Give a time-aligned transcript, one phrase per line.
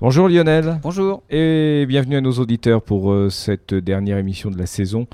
[0.00, 0.78] Bonjour Lionel.
[0.82, 1.22] Bonjour.
[1.30, 5.06] Et bienvenue à nos auditeurs pour euh, cette dernière émission de la saison,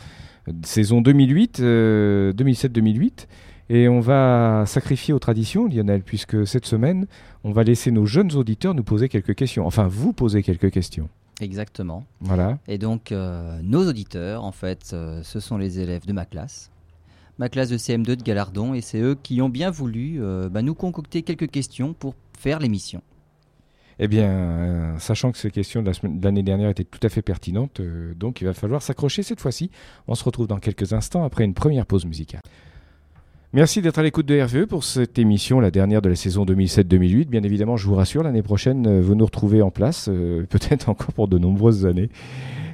[0.49, 3.27] euh, saison 2008, 2007-2008.
[3.71, 7.07] Et on va sacrifier aux traditions, Lionel, puisque cette semaine,
[7.45, 9.67] on va laisser nos jeunes auditeurs nous poser quelques questions.
[9.67, 11.09] Enfin, vous poser quelques questions.
[11.41, 12.05] Exactement.
[12.21, 12.59] Voilà.
[12.69, 16.71] Et donc, euh, nos auditeurs, en fait, euh, ce sont les élèves de ma classe.
[17.39, 18.75] Ma classe de CM2 de Galardon.
[18.75, 22.59] Et c'est eux qui ont bien voulu euh, bah, nous concocter quelques questions pour faire
[22.59, 23.03] l'émission.
[24.05, 25.93] Eh bien, euh, sachant que ces questions de
[26.25, 29.71] l'année dernière étaient tout à fait pertinentes, euh, donc il va falloir s'accrocher cette fois-ci.
[30.09, 32.41] On se retrouve dans quelques instants après une première pause musicale.
[33.53, 37.27] Merci d'être à l'écoute de RVE pour cette émission, la dernière de la saison 2007-2008.
[37.27, 40.07] Bien évidemment, je vous rassure, l'année prochaine, euh, vous nous retrouvez en place,
[40.51, 42.11] peut-être encore pour de nombreuses années.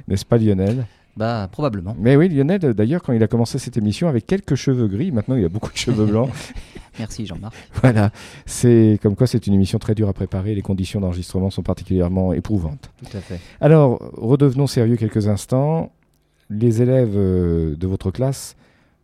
[0.07, 0.87] N'est-ce pas Lionel?
[1.19, 1.97] Bah, probablement.
[1.99, 5.11] Mais oui, Lionel, euh, d'ailleurs, quand il a commencé cette émission avec quelques cheveux gris,
[5.11, 6.29] maintenant il a beaucoup de cheveux blancs.
[6.97, 7.53] Merci Jean-Marc.
[7.81, 8.11] voilà,
[8.45, 10.55] c'est comme quoi c'est une émission très dure à préparer.
[10.55, 12.89] Les conditions d'enregistrement sont particulièrement éprouvantes.
[12.99, 13.37] Tout à fait.
[13.59, 15.91] Alors, redevenons sérieux quelques instants.
[16.49, 18.55] Les élèves euh, de votre classe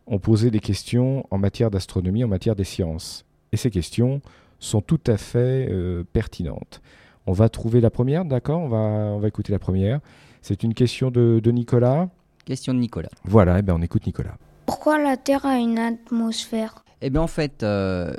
[0.07, 3.25] ont posé des questions en matière d'astronomie, en matière des sciences.
[3.51, 4.21] Et ces questions
[4.59, 6.81] sont tout à fait euh, pertinentes.
[7.27, 8.61] On va trouver la première, d'accord?
[8.61, 9.99] On va, on va écouter la première.
[10.47, 12.07] C'est une question de, de Nicolas.
[12.45, 13.09] Question de Nicolas.
[13.23, 14.37] Voilà, eh ben on écoute Nicolas.
[14.67, 16.85] Pourquoi la Terre a une atmosphère?
[17.01, 18.15] Eh bien, en fait, euh,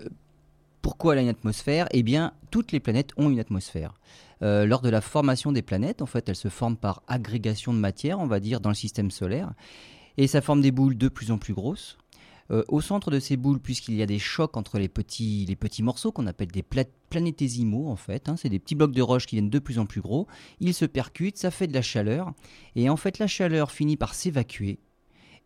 [0.82, 1.86] pourquoi elle a une atmosphère?
[1.92, 3.94] Eh bien, toutes les planètes ont une atmosphère.
[4.42, 7.78] Euh, lors de la formation des planètes, en fait, elles se forment par agrégation de
[7.78, 9.52] matière, on va dire, dans le système solaire.
[10.16, 11.97] Et ça forme des boules de plus en plus grosses.
[12.52, 15.47] Euh, au centre de ces boules, puisqu'il y a des chocs entre les petits,
[15.80, 19.27] morceaux qu'on appelle des pla- planétésimaux, en fait, hein, c'est des petits blocs de roche
[19.27, 20.28] qui viennent de plus en plus gros,
[20.61, 22.33] ils se percutent, ça fait de la chaleur,
[22.77, 24.78] et en fait la chaleur finit par s'évacuer,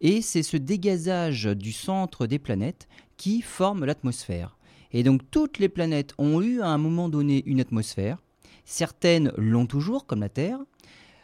[0.03, 4.59] et c'est ce dégazage du centre des planètes qui forme l'atmosphère.
[4.93, 8.19] Et donc toutes les planètes ont eu à un moment donné une atmosphère,
[8.67, 10.59] certaines l'ont toujours, comme la Terre,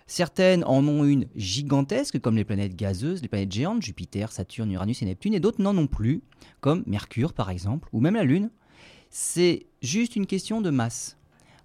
[0.06, 5.02] Certaines en ont une gigantesque, comme les planètes gazeuses, les planètes géantes, Jupiter, Saturne, Uranus
[5.02, 6.22] et Neptune, et d'autres n'en ont plus,
[6.60, 8.50] comme Mercure par exemple, ou même la Lune.
[9.10, 11.16] C'est juste une question de masse.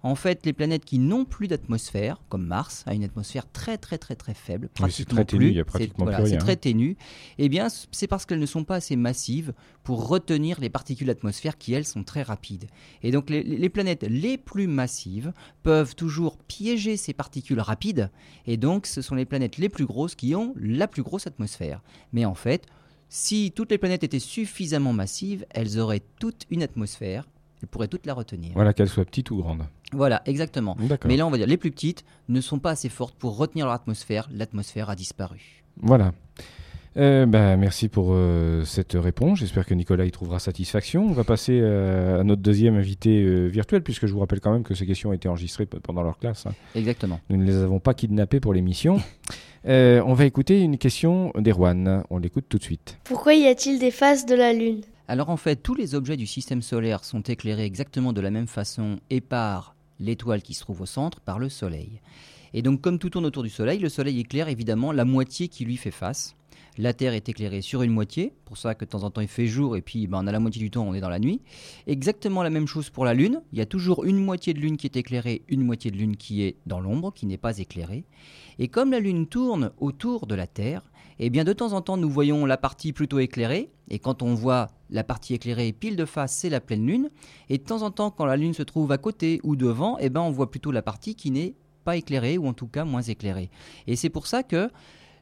[0.04, 3.98] En fait, les planètes qui n'ont plus d'atmosphère, comme Mars, a une atmosphère très très
[3.98, 5.48] très très faible, Oui, c'est très ténu, plus.
[5.50, 6.38] il y a C'est- pratiquement voilà, C'est rien.
[6.38, 6.96] très ténu.
[7.38, 9.52] Eh bien, c'est parce qu'elles ne sont pas assez massives
[9.84, 12.66] pour retenir les particules d'atmosphère qui, elles, sont très rapides.
[13.04, 18.10] Et donc, les, les planètes les plus massives peuvent toujours piéger ces particules rapides,
[18.46, 21.80] et donc ce sont les planètes les plus grosses qui ont la plus grosse atmosphère.
[22.12, 22.66] Mais en fait,
[23.08, 27.28] si toutes les planètes étaient suffisamment massives, elles auraient toute une atmosphère,
[27.62, 28.52] elles pourraient toutes la retenir.
[28.54, 29.62] Voilà, qu'elle soit petite ou grande.
[29.92, 30.76] Voilà, exactement.
[31.04, 33.66] Mais là, on va dire, les plus petites ne sont pas assez fortes pour retenir
[33.66, 34.28] leur atmosphère.
[34.32, 35.62] L'atmosphère a disparu.
[35.80, 36.12] Voilà.
[36.98, 39.38] Euh, ben, merci pour euh, cette réponse.
[39.38, 41.06] J'espère que Nicolas y trouvera satisfaction.
[41.06, 44.52] On va passer euh, à notre deuxième invité euh, virtuel, puisque je vous rappelle quand
[44.52, 46.44] même que ces questions ont été enregistrées pendant leur classe.
[46.44, 46.52] hein.
[46.74, 47.18] Exactement.
[47.30, 49.00] Nous ne les avons pas kidnappées pour l'émission.
[49.64, 52.02] Euh, on va écouter une question d'Erwan.
[52.10, 52.98] On l'écoute tout de suite.
[53.04, 54.80] Pourquoi y a-t-il des phases de la Lune?
[55.06, 58.48] Alors en fait, tous les objets du système solaire sont éclairés exactement de la même
[58.48, 62.00] façon et par l'étoile qui se trouve au centre, par le Soleil.
[62.52, 65.64] Et donc comme tout tourne autour du Soleil, le Soleil éclaire évidemment la moitié qui
[65.64, 66.36] lui fait face.
[66.78, 69.28] La Terre est éclairée sur une moitié, pour ça que de temps en temps il
[69.28, 71.18] fait jour et puis ben, on a la moitié du temps on est dans la
[71.18, 71.42] nuit.
[71.86, 74.76] Exactement la même chose pour la Lune, il y a toujours une moitié de Lune
[74.76, 78.04] qui est éclairée, une moitié de Lune qui est dans l'ombre, qui n'est pas éclairée.
[78.58, 82.10] Et comme la Lune tourne autour de la Terre, eh de temps en temps nous
[82.10, 86.32] voyons la partie plutôt éclairée, et quand on voit la partie éclairée pile de face,
[86.32, 87.10] c'est la pleine Lune,
[87.48, 90.10] et de temps en temps quand la Lune se trouve à côté ou devant, eh
[90.10, 93.02] ben on voit plutôt la partie qui n'est pas éclairée, ou en tout cas moins
[93.02, 93.50] éclairée.
[93.86, 94.70] Et c'est pour ça que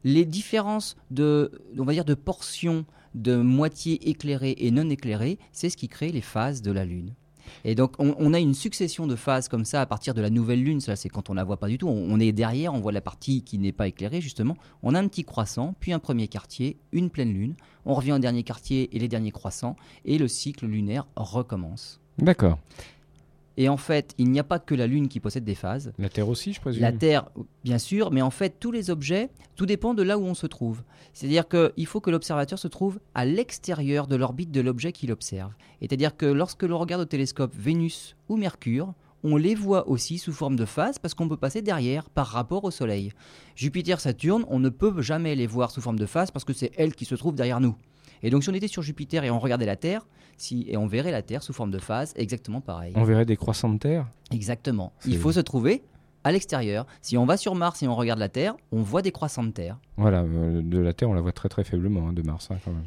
[0.05, 2.85] les différences de, on va de portions
[3.15, 7.15] de moitié éclairée et non éclairée, c'est ce qui crée les phases de la Lune.
[7.65, 10.63] Et donc on, a une succession de phases comme ça à partir de la nouvelle
[10.63, 12.81] lune, ça c'est quand on la voit pas du tout, on, on est derrière, on
[12.81, 15.99] voit la partie qui n'est pas éclairée justement, on a un petit croissant, puis un
[15.99, 20.19] premier quartier, une pleine lune, on revient au dernier quartier et les derniers croissants, et
[20.19, 22.01] le cycle lunaire recommence.
[22.19, 22.59] D'accord.
[23.61, 26.09] Et en fait, il n'y a pas que la lune qui possède des phases, La
[26.09, 27.29] Terre aussi, je présume la Terre,
[27.63, 30.47] bien sûr, mais en fait, tous les objets, tout dépend de là où on se
[30.47, 30.83] trouve.
[31.13, 35.53] C'est-à-dire qu'il faut que l'observateur se trouve à l'extérieur de l'orbite de l'objet qu'il observe.
[35.83, 38.95] C'est-à-dire que lorsque l'on regarde au télescope Vénus ou Mercure,
[39.25, 42.65] on les voit aussi sous forme de phase parce qu'on peut passer derrière par rapport
[42.65, 43.13] au Soleil.
[43.57, 46.73] Jupiter, Saturne, on ne peut jamais les voir sous forme de phase parce que c'est
[46.79, 47.77] elles qui se trouvent derrière nous.
[48.23, 50.07] Et donc si on était sur Jupiter et on regardait la Terre,
[50.37, 52.93] si, et on verrait la Terre sous forme de phase, exactement pareil.
[52.97, 54.93] On verrait des croissants de Terre Exactement.
[55.07, 55.83] Il faut se trouver
[56.25, 56.87] à l'extérieur.
[57.03, 59.51] Si on va sur Mars et on regarde la Terre, on voit des croissants de
[59.51, 59.79] terre.
[59.97, 62.59] Voilà, euh, de la Terre, on la voit très très faiblement, hein, de Mars, hein,
[62.65, 62.85] quand même.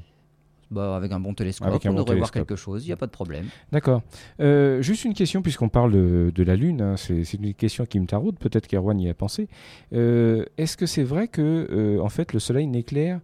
[0.73, 2.97] Bah, avec un bon télescope, Avec on bon devrait voir quelque chose, il n'y a
[2.97, 3.45] pas de problème.
[3.71, 4.01] D'accord.
[4.39, 7.85] Euh, juste une question, puisqu'on parle de, de la Lune, hein, c'est c'est une question
[7.85, 9.47] qui me taraude, peut-être qu'Erwan y a pensé.
[9.93, 13.19] Euh, Est-ce que c'est vrai que euh, en fait, le Soleil n'éclaire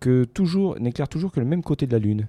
[0.00, 2.28] que toujours, n'éclaire toujours que le même côté de la Lune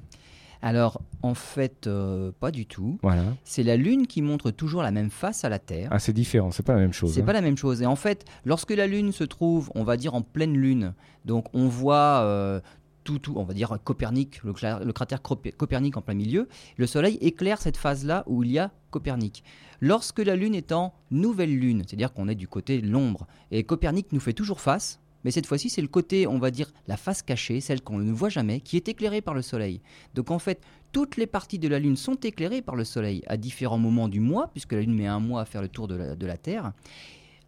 [0.61, 2.99] Alors, en fait, euh, pas du tout.
[3.01, 3.23] Voilà.
[3.43, 5.89] C'est la Lune qui montre toujours la même face à la Terre.
[5.91, 7.13] Ah, c'est différent, c'est pas la même chose.
[7.13, 7.25] C'est hein.
[7.25, 7.81] pas la même chose.
[7.81, 10.93] Et en fait, lorsque la Lune se trouve, on va dire en pleine Lune,
[11.25, 12.59] donc on voit euh,
[13.03, 14.53] tout, tout, on va dire Copernic, le,
[14.85, 18.71] le cratère Copernic en plein milieu, le Soleil éclaire cette phase-là où il y a
[18.91, 19.43] Copernic.
[19.81, 23.63] Lorsque la Lune est en nouvelle Lune, c'est-à-dire qu'on est du côté de l'ombre, et
[23.63, 26.97] Copernic nous fait toujours face, mais cette fois-ci c'est le côté, on va dire, la
[26.97, 29.81] face cachée, celle qu'on ne voit jamais, qui est éclairée par le Soleil.
[30.13, 30.61] Donc en fait,
[30.91, 34.19] toutes les parties de la Lune sont éclairées par le Soleil à différents moments du
[34.19, 36.73] mois, puisque la Lune met un mois à faire le tour de la, Terre.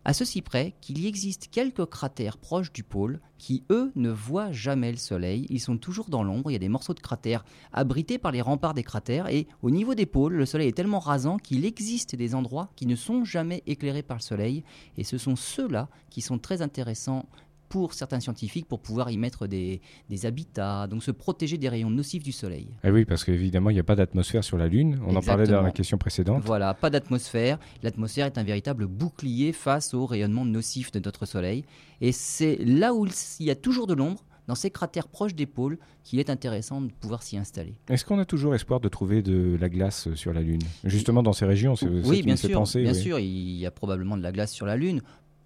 [0.03, 4.51] À ceci près qu'il y existe quelques cratères proches du pôle qui, eux, ne voient
[4.51, 5.45] jamais le Soleil.
[5.49, 6.49] Ils sont toujours dans l'ombre.
[6.49, 9.27] Il y a des morceaux de cratères abrités par les remparts des cratères.
[9.29, 12.87] Et au niveau des pôles, le Soleil est tellement rasant qu'il existe des endroits qui
[12.87, 14.63] ne sont jamais éclairés par le Soleil.
[14.97, 17.27] Et ce sont ceux-là qui sont très intéressants
[17.71, 19.79] pour certains scientifiques pour pouvoir y mettre des,
[20.09, 22.67] des habitats, donc se protéger des rayons nocifs du Soleil.
[22.83, 24.99] Eh oui, parce qu'évidemment, il n'y a pas d'atmosphère sur la Lune.
[25.07, 26.43] On en parlait dans la question précédente.
[26.45, 27.57] Voilà, pas d'atmosphère.
[27.81, 31.63] L'atmosphère est un véritable bouclier face au rayonnement nocif de notre Soleil.
[32.01, 33.07] Et c'est là où
[33.39, 36.81] il y a toujours de l'ombre, dans ces cratères proches des pôles, qu'il est intéressant
[36.81, 37.75] de pouvoir s'y installer.
[37.89, 40.61] Est-ce qu'on a toujours espoir de trouver de la glace sur la Lune?
[40.83, 42.51] Justement dans ces régions, c'est Oui, bien sûr.
[42.51, 42.81] penser.
[42.81, 42.99] bien oui.
[42.99, 45.01] sûr, il y a probablement de la glace sur la Lune.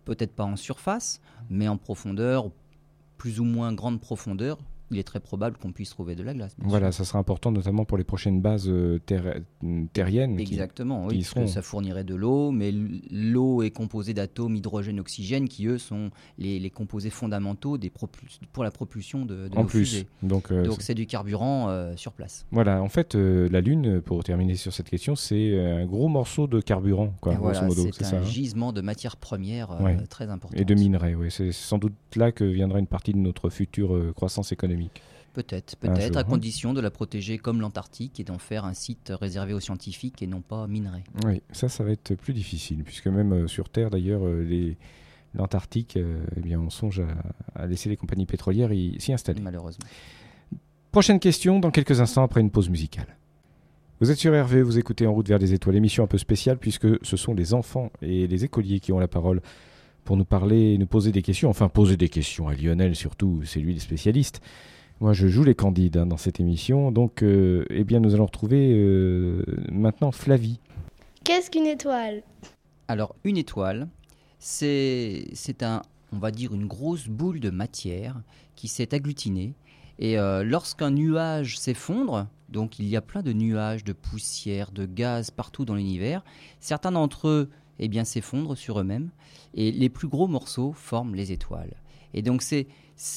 [0.06, 1.20] Peut-être pas en surface,
[1.50, 2.52] mais en profondeur,
[3.18, 4.60] plus ou moins grande profondeur,
[4.92, 6.56] il est très probable qu'on puisse trouver de la glace.
[6.60, 7.00] Voilà, sûr.
[7.00, 9.42] ça sera important notamment pour les prochaines bases euh, terre-
[9.94, 10.36] terriennes.
[10.38, 12.72] qui- Exactement, oui, qui parce seront- que ça fournirait de l'eau, mais
[13.12, 17.92] l'eau est composée d'atomes hydrogène, oxygène, qui eux sont les, les composés fondamentaux des
[18.52, 19.80] pour la propulsion de, de en nos plus.
[19.80, 20.08] fusées.
[20.24, 22.46] Donc, euh, c'est- du carburant euh, sur place.
[22.52, 26.08] voilà, en fait, euh, la Lune, pour terminer sur cette question, c'est euh, un gros
[26.08, 28.18] morceau de carburant, quoi, voilà, c'est un ça.
[28.20, 29.98] hein gisement de matières premières euh, Ouais.
[30.10, 30.56] très important.
[30.58, 31.32] Et de minerais, oui.
[31.32, 34.75] C'est sans doute là que viendra une partie de notre future euh, croissance économique.
[35.34, 39.12] Peut-être, Un peut-être, à condition de la protéger comme l'Antarctique et d'en faire un site
[39.20, 41.04] réservé aux scientifiques et non pas minerai.
[41.26, 44.74] Oui, ça, ça va être plus difficile, puisque même euh, sur Terre, d'ailleurs, euh,
[45.34, 49.42] l'Antarctique, euh, eh bien, on songe à, à laisser les compagnies pétrolières s'y installer.
[49.42, 49.86] Malheureusement.
[50.94, 53.18] Prochaine question dans quelques instants après une pause musicale.
[54.00, 56.58] Vous êtes sur Hervé, vous écoutez En route vers les étoiles, émission un peu spéciale
[56.58, 59.42] puisque ce sont les enfants et les écoliers qui ont la parole
[60.06, 61.50] pour nous parler et nous poser des questions.
[61.50, 64.42] Enfin, poser des questions à Lionel surtout, c'est lui le spécialiste.
[65.02, 66.92] Moi, je joue les candides hein, dans cette émission.
[66.92, 70.60] Donc, euh, eh bien, nous allons retrouver euh, maintenant Flavie.
[71.26, 72.24] Qu'est-ce qu'une étoile?
[72.88, 73.90] Alors, une étoile,
[74.40, 75.82] c'est c'est un,
[76.14, 78.22] on va dire, une grosse boule de matière
[78.56, 79.54] qui s'est agglutinée.
[79.98, 84.86] Et euh, lorsqu'un nuage s'effondre, donc il y a plein de nuages, de poussière, de
[84.86, 86.24] gaz partout dans l'univers,
[86.60, 87.50] certains d'entre eux
[87.80, 89.10] eh bien, s'effondrent sur eux-mêmes
[89.54, 91.76] et les plus gros morceaux forment les étoiles.
[92.14, 92.68] Et donc, c'est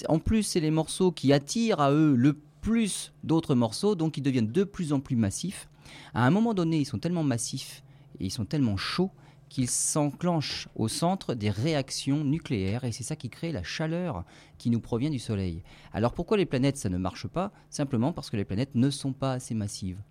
[0.09, 4.23] en plus, c'est les morceaux qui attirent à eux le plus d'autres morceaux, donc ils
[4.23, 5.69] deviennent de plus en plus massifs.
[6.15, 7.83] À un moment donné, ils sont tellement massifs
[8.21, 9.11] et ils sont tellement chauds
[9.49, 14.25] qu'ils s'enclenchent au centre des réactions nucléaires et c'est ça qui crée la chaleur
[14.59, 15.63] qui nous provient du Soleil.
[15.93, 17.53] Alors pourquoi les planètes ça ne marche pas?
[17.71, 20.03] Simplement parce que les planètes ne sont pas assez massives.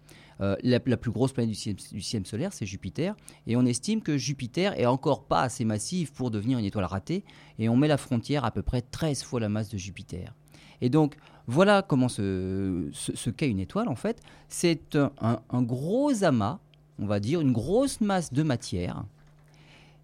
[0.42, 3.16] Euh, la, plus grosse planète du système, solaire, c'est Jupiter,
[3.48, 7.24] et on estime que Jupiter est encore pas assez massive pour devenir une étoile ratée,
[7.58, 10.34] et on met la frontière à peu près 13 fois la masse de Jupiter.
[10.82, 11.16] Et donc,
[11.48, 14.22] voilà comment se, se, se qu'est une étoile, en fait.
[14.48, 16.60] C'est un, gros amas,
[17.00, 19.06] on va dire, une grosse masse de matière,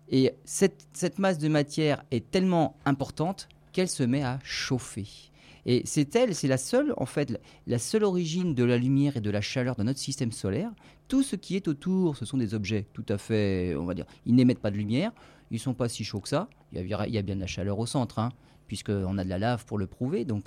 [0.10, 5.32] et cette masse de matière est tellement importante qu'elle se met à chauffer.
[5.66, 9.22] Et c'est elle, c'est la seule, en fait, la- seule origine de la lumière et
[9.22, 10.72] de la chaleur dans notre système solaire.
[11.08, 14.06] Tout ce qui est autour, ce sont des objets tout à fait, on va dire,
[14.26, 15.12] ils n'émettent pas de lumière,
[15.52, 16.50] ils sont pas si chauds que ça.
[16.74, 18.30] Il y a, il y a bien de la chaleur au centre, hein,
[18.68, 20.26] puisqu'on a de la lave pour le prouver.
[20.26, 20.44] Donc,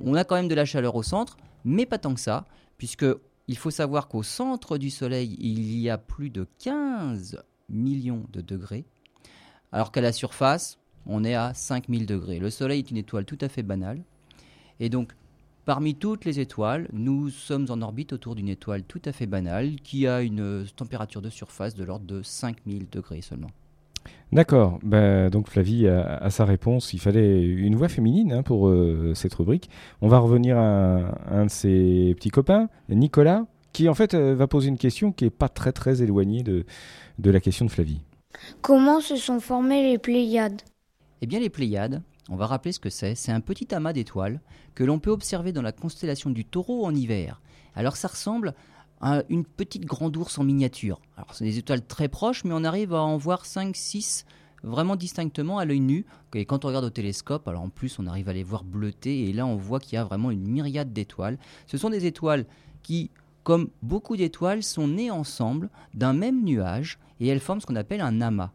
[0.00, 2.46] on a quand même de la chaleur au centre, mais pas tant que ça,
[2.78, 3.06] puisque
[3.46, 8.40] il faut savoir qu'au centre du Soleil, il y a plus de 15 millions de
[8.40, 8.84] degrés,
[9.70, 12.38] alors qu'à la surface, on est à 5000 degrés.
[12.38, 14.02] Le Soleil est une étoile tout à fait banale.
[14.80, 15.12] Et donc,
[15.64, 19.76] parmi toutes les étoiles, nous sommes en orbite autour d'une étoile tout à fait banale
[19.82, 23.50] qui a une euh, température de surface de l'ordre de 5000 degrés seulement.
[24.32, 24.78] D'accord.
[24.82, 26.92] Ben, donc Flavie a, a sa réponse.
[26.92, 29.68] Il fallait une voix féminine hein, pour euh, cette rubrique.
[30.00, 34.34] On va revenir à un, un de ses petits copains, Nicolas, qui en fait euh,
[34.34, 36.64] va poser une question qui est pas très très éloignée de,
[37.18, 38.00] de la question de Flavie.
[38.60, 40.62] Comment se sont formées les Pléiades?
[41.20, 43.14] Eh bien, les Pléiades, On va rappeler ce que c'est.
[43.14, 44.40] C'est un petit amas d'étoiles
[44.74, 47.40] que l'on peut observer dans la constellation du taureau en hiver.
[47.74, 48.54] Alors ça ressemble
[49.00, 51.00] à une petite grande ours en miniature.
[51.16, 54.24] Alors c'est des étoiles très proches, mais on arrive à en voir 5, 6
[54.62, 56.06] vraiment distinctement à l'œil nu.
[56.34, 59.28] Et quand on regarde au télescope, alors en plus on arrive à les voir bleuter,
[59.28, 61.38] et là on voit qu'il y a vraiment une myriade d'étoiles.
[61.66, 62.46] Ce sont des étoiles
[62.82, 63.10] qui,
[63.42, 68.00] comme beaucoup d'étoiles, sont nées ensemble d'un même nuage, et elles forment ce qu'on appelle
[68.00, 68.52] un amas.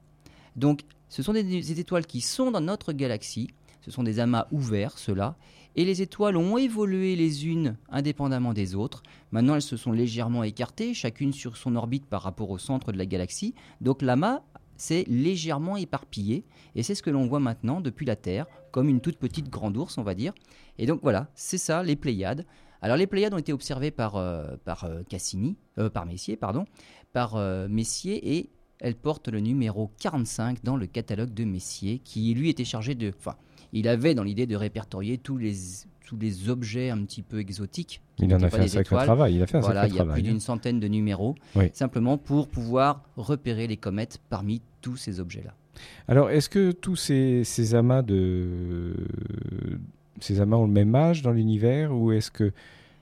[0.55, 3.49] Donc ce sont des, étoiles qui sont dans notre galaxie,
[3.81, 5.35] ce sont des amas ouverts, ceux-là,
[5.75, 9.03] et les étoiles ont évolué les unes indépendamment des autres.
[9.31, 12.97] Maintenant, elles se sont légèrement écartées, chacune sur son orbite par rapport au centre de
[12.97, 13.53] la galaxie.
[13.79, 14.41] Donc l'amas
[14.77, 16.45] c'est légèrement éparpillé,
[16.75, 19.75] et c'est ce que l'on voit maintenant depuis la Terre, comme une toute petite grande
[19.75, 20.33] ours, on va dire.
[20.77, 22.45] Et donc voilà, c'est ça, les Pléiades.
[22.81, 26.65] Alors les Pléiades ont été observées par, euh, euh, Cassini, euh, par Messier, pardon,
[27.11, 27.37] par
[27.67, 32.65] Messier, et elles portent le numéro 45 dans le catalogue de Messier, qui lui était
[32.65, 33.11] chargé de...
[33.17, 33.35] Enfin,
[33.73, 35.53] il avait dans l'idée de répertorier tous les,
[36.05, 38.01] tous les objets un petit peu exotiques.
[38.19, 39.35] Il en a fait un sacré travail.
[39.35, 41.35] Il a fait un voilà, il y a plus d'une centaine de numéros,
[41.73, 45.53] simplement pour pouvoir repérer les comètes parmi tous ces objets-là.
[46.07, 48.95] Alors, est-ce que tous ces, ces, amas de
[50.19, 52.51] ces amas ont le même âge dans l'univers ou est-ce que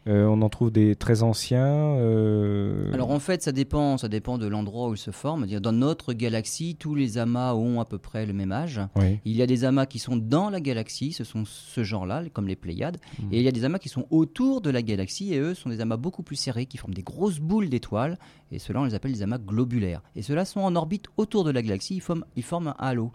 [0.07, 1.65] euh, on en trouve des très anciens.
[1.65, 5.47] Euh, Alors en fait, ça dépend, ça dépend de l'endroit où ils se forment.
[5.47, 8.81] Dans notre galaxie, tous les amas ont à peu près le même âge.
[9.25, 12.47] Il y a des amas qui sont dans la galaxie, ce sont ce genre-là, comme
[12.47, 12.97] les Pléiades.
[13.19, 13.33] Hmm.
[13.33, 15.69] Et il y a des amas qui sont autour de la galaxie, et eux sont
[15.69, 18.19] des amas beaucoup plus serrés, qui forment des grosses boules d'étoiles.
[18.51, 20.03] Et ceux-là, on les appelle des amas globulaires.
[20.15, 23.11] Et ceux-là sont en orbite autour de la galaxie, ils forment, ils forment un halo.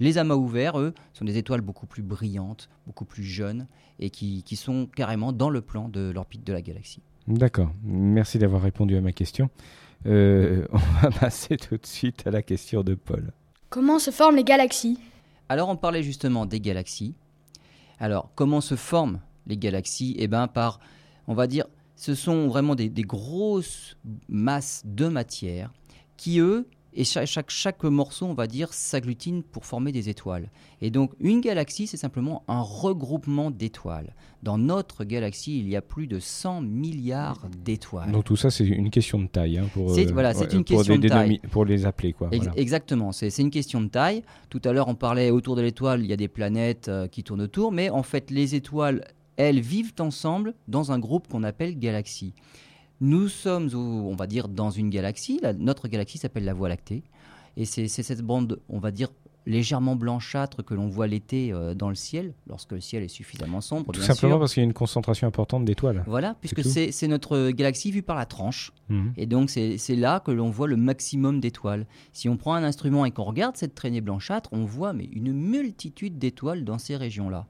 [0.00, 3.66] Les amas ouverts, eux, sont des étoiles beaucoup plus brillantes, beaucoup plus jeunes,
[3.98, 7.02] et qui, sont carrément dans le plan de l'orbite de la galaxie.
[7.26, 7.70] D'accord.
[7.82, 9.50] Merci d'avoir répondu à ma question.
[10.06, 13.32] Euh, on va passer tout de suite à la question de Paul.
[13.70, 14.98] Comment se forment les galaxies?
[15.48, 17.14] Alors, on parlait justement des galaxies.
[17.98, 20.14] Alors, comment se forment les galaxies?
[20.18, 20.78] Eh bien, par,
[21.26, 23.96] on va dire, ce sont vraiment des grosses
[24.28, 25.72] masses de matière
[26.16, 30.50] qui, eux, et chaque, chaque, morceau, on va dire, s'agglutine pour former des étoiles.
[30.82, 34.16] Et donc, une galaxie, c'est simplement un regroupement d'étoiles.
[34.42, 38.10] Dans notre galaxie, il y a plus de 100 milliards d'étoiles.
[38.10, 39.58] Donc tout ça, c'est une question de taille.
[39.58, 41.40] Hein, pour, c'est, voilà, c'est une question de taille.
[41.52, 42.30] Pour les appeler, quoi.
[42.56, 44.24] Exactement, c'est, une question de taille.
[44.50, 47.22] Tout à l'heure, on parlait autour de l'étoile, il y a des planètes euh, qui
[47.22, 49.04] tournent autour, mais en fait, les étoiles,
[49.36, 52.34] elles vivent ensemble dans un groupe qu'on appelle galaxie.
[53.00, 55.40] Nous sommes, on va dire, dans une galaxie.
[55.58, 57.02] notre galaxie s'appelle la Voie lactée.
[57.56, 59.08] Et c'est cette bande, on va dire,
[59.48, 63.60] légèrement blanchâtre que l'on voit l'été euh, dans le ciel, lorsque le ciel est suffisamment
[63.60, 63.92] sombre.
[63.92, 66.04] Tout simplement parce qu'il y a une concentration importante d'étoiles.
[66.06, 68.72] Voilà, puisque c'est notre galaxie vue par la tranche.
[68.90, 69.12] Mhm.
[69.16, 71.86] Et donc c'est là que l'on voit le maximum d'étoiles.
[72.12, 75.32] Si on prend un instrument et qu'on regarde cette traînée blanchâtre, on voit mais une
[75.32, 77.46] multitude d'étoiles dans ces régions-là.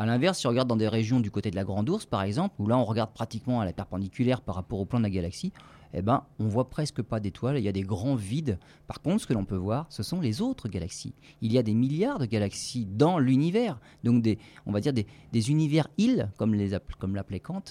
[0.00, 2.22] A l'inverse, si on regarde dans des régions du côté de la Grande Ourse, par
[2.22, 5.10] exemple, où là on regarde pratiquement à la perpendiculaire par rapport au plan de la
[5.10, 5.52] galaxie,
[5.92, 8.58] eh ben, on voit presque pas d'étoiles, il y a des grands vides.
[8.86, 11.12] Par contre, ce que l'on peut voir, ce sont les autres galaxies.
[11.42, 14.26] Il y a des milliards de galaxies dans l'univers, donc
[14.64, 17.64] on va dire des, univers îles, comme les comme l'appelait Kant.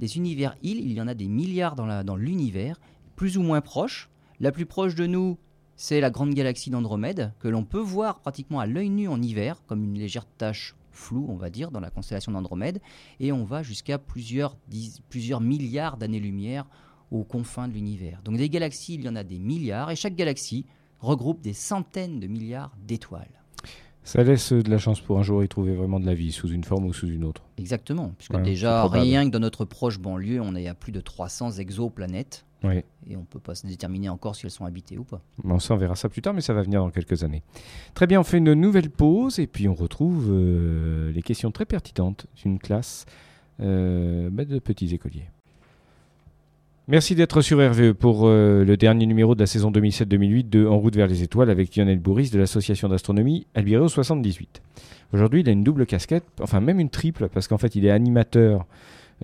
[0.00, 2.80] Des univers îles, il y en a des milliards dans l'univers,
[3.14, 4.10] plus ou moins proches.
[4.40, 5.38] La plus proche de nous,
[5.76, 9.62] c'est la grande galaxie d'Andromède, que l'on peut voir pratiquement à l'œil nu en hiver,
[9.68, 12.80] comme une légère tache flou, on va dire, dans la constellation d'Andromède,
[13.20, 14.56] et on va jusqu'à plusieurs,
[15.08, 16.66] plusieurs milliards d'années-lumière
[17.10, 18.20] aux confins de l'univers.
[18.24, 20.66] Donc des galaxies, il y en a des milliards, et chaque galaxie
[21.00, 23.28] regroupe des centaines de milliards d'étoiles.
[24.02, 26.48] Ça laisse de la chance pour un jour y trouver vraiment de la vie, sous
[26.48, 27.42] une forme ou sous une autre.
[27.58, 31.52] Exactement, puisque déjà, rien que dans notre proche banlieue, on est à plus de 300
[31.58, 32.46] exoplanètes.
[32.64, 35.20] Et on ne peut pas se déterminer encore si elles sont habitées ou pas.
[35.44, 37.42] Bon, ça, on verra ça plus tard, mais ça va venir dans quelques années.
[37.94, 41.66] Très bien, on fait une nouvelle pause et puis on retrouve euh, les questions très
[41.66, 43.06] pertinentes d'une classe
[43.60, 45.28] euh, bah, de petits écoliers.
[46.88, 50.78] Merci d'être sur RVE pour euh, le dernier numéro de la saison 2007-2008 de En
[50.78, 54.62] route vers les étoiles avec Lionel Bourris de l'association d'astronomie Albireo 78.
[55.12, 57.90] Aujourd'hui, il a une double casquette, enfin même une triple, parce qu'en fait, il est
[57.90, 58.66] animateur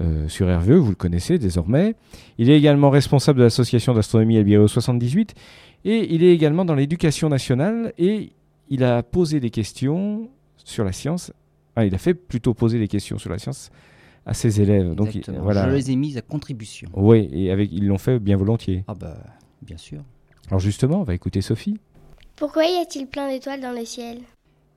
[0.01, 1.95] euh, sur RVE, vous le connaissez désormais.
[2.39, 5.35] Il est également responsable de l'association d'astronomie Albireo 78
[5.85, 8.33] et il est également dans l'éducation nationale et
[8.69, 11.33] il a posé des questions sur la science.
[11.77, 13.71] Ah, il a fait plutôt poser des questions sur la science
[14.27, 14.95] à ses élèves.
[14.95, 15.69] Donc voilà.
[15.69, 16.89] Je les ai mises à contribution.
[16.95, 18.85] Oui, et avec, ils l'ont fait bien volontiers.
[18.89, 19.17] Ah bah,
[19.63, 20.01] bien sûr.
[20.49, 21.79] Alors justement, on va écouter Sophie.
[22.37, 24.19] Pourquoi y a-t-il plein d'étoiles dans le ciel?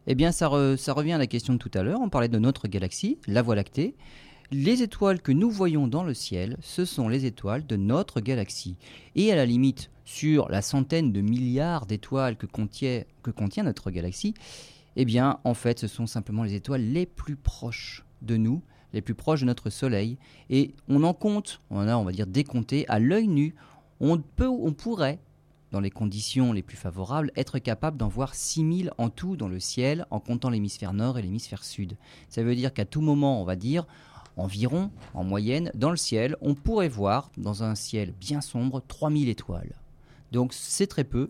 [0.06, 2.00] Eh bien, ça, ça revient à la question de tout à l'heure.
[2.02, 3.96] On parlait de notre galaxie, la Voie lactée.
[4.52, 8.78] Les étoiles que nous voyons dans le ciel, ce sont les étoiles de notre galaxie.
[9.16, 13.04] Et à la limite, sur la centaine de milliards d'étoiles que contient,
[13.64, 14.36] notre galaxie,
[14.96, 18.62] Eh bien, en fait, ce sont simplement les étoiles les plus proches de nous,
[18.94, 20.18] les plus proches de notre Soleil.
[20.50, 23.54] Et on en compte, on a, on va dire, décompté à l'œil nu.
[24.00, 25.20] On, peut, on pourrait,
[25.72, 29.60] dans les conditions les plus favorables, être capable d'en voir 6000 en tout dans le
[29.60, 31.98] ciel, en comptant l'hémisphère nord et l'hémisphère sud.
[32.30, 33.86] Ça veut dire qu'à tout moment, on va dire,
[34.38, 39.30] environ, en moyenne, dans le ciel, on pourrait voir, dans un ciel bien sombre, 3000
[39.30, 39.76] étoiles.
[40.32, 41.30] Donc c'est très peu.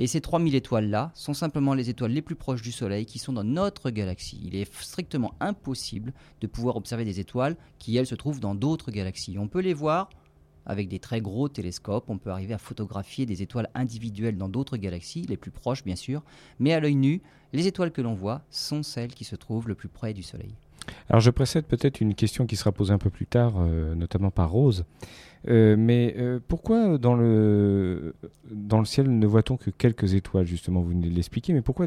[0.00, 3.32] Et ces 3000 étoiles-là sont simplement les étoiles les plus proches du Soleil qui sont
[3.32, 4.40] dans notre galaxie.
[4.44, 8.92] Il est strictement impossible de pouvoir observer des étoiles qui, elles, se trouvent dans d'autres
[8.92, 9.38] galaxies.
[9.38, 10.08] On peut les voir
[10.66, 14.76] avec des très gros télescopes, on peut arriver à photographier des étoiles individuelles dans d'autres
[14.76, 16.22] galaxies, les plus proches bien sûr,
[16.60, 17.22] mais à l'œil nu,
[17.54, 20.54] les étoiles que l'on voit sont celles qui se trouvent le plus près du Soleil.
[21.08, 24.30] Alors je précède peut-être une question qui sera posée un peu plus tard, euh, notamment
[24.30, 24.84] par Rose.
[25.48, 28.14] Euh, mais euh, pourquoi dans le,
[28.50, 31.86] dans le ciel ne voit-on que quelques étoiles Justement, vous venez de l'expliquer, mais pourquoi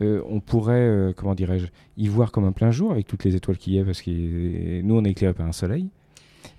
[0.00, 1.66] on pourrait, comment dirais-je,
[1.98, 4.80] y voir comme un plein jour avec toutes les étoiles qu'il y a Parce que
[4.80, 5.88] nous, on est éclairé par un soleil.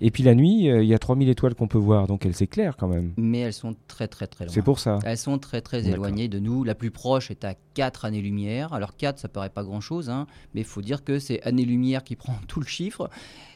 [0.00, 2.34] Et puis la nuit, euh, il y a 3000 étoiles qu'on peut voir, donc elles
[2.34, 3.12] s'éclairent quand même.
[3.16, 4.52] Mais elles sont très très très loin.
[4.52, 4.98] C'est pour ça.
[5.04, 6.64] Elles sont très très éloignées de nous.
[6.64, 8.72] La plus proche est à 4 années-lumière.
[8.72, 12.16] Alors 4, ça paraît pas grand-chose, hein, mais il faut dire que c'est années-lumière qui
[12.16, 13.10] prend tout le chiffre.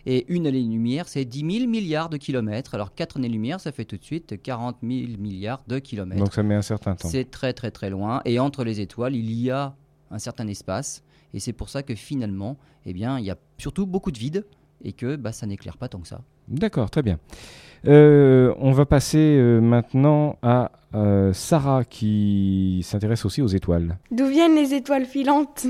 [0.07, 2.75] Et une année-lumière, c'est 10 000 milliards de kilomètres.
[2.75, 6.23] Alors 4 années-lumière, ça fait tout de suite 40 000 milliards de kilomètres.
[6.23, 7.09] Donc ça met un certain temps.
[7.09, 8.23] C'est très très très loin.
[8.25, 9.75] Et entre les étoiles, il y a
[10.11, 11.03] un certain espace.
[11.35, 14.47] Et c'est pour ça que finalement, eh bien, il y a surtout beaucoup de vide
[14.83, 16.23] et que bah, ça n'éclaire pas tant que ça.
[16.49, 17.19] D'accord, très bien.
[17.87, 23.99] Euh, on va passer euh, maintenant à euh, Sarah qui s'intéresse aussi aux étoiles.
[24.11, 25.67] D'où viennent les étoiles filantes?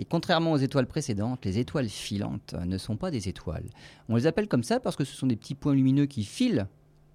[0.00, 3.66] Et contrairement aux étoiles précédentes, les étoiles filantes ne sont pas des étoiles.
[4.08, 6.66] On les appelle comme ça parce que ce sont des petits points lumineux qui filent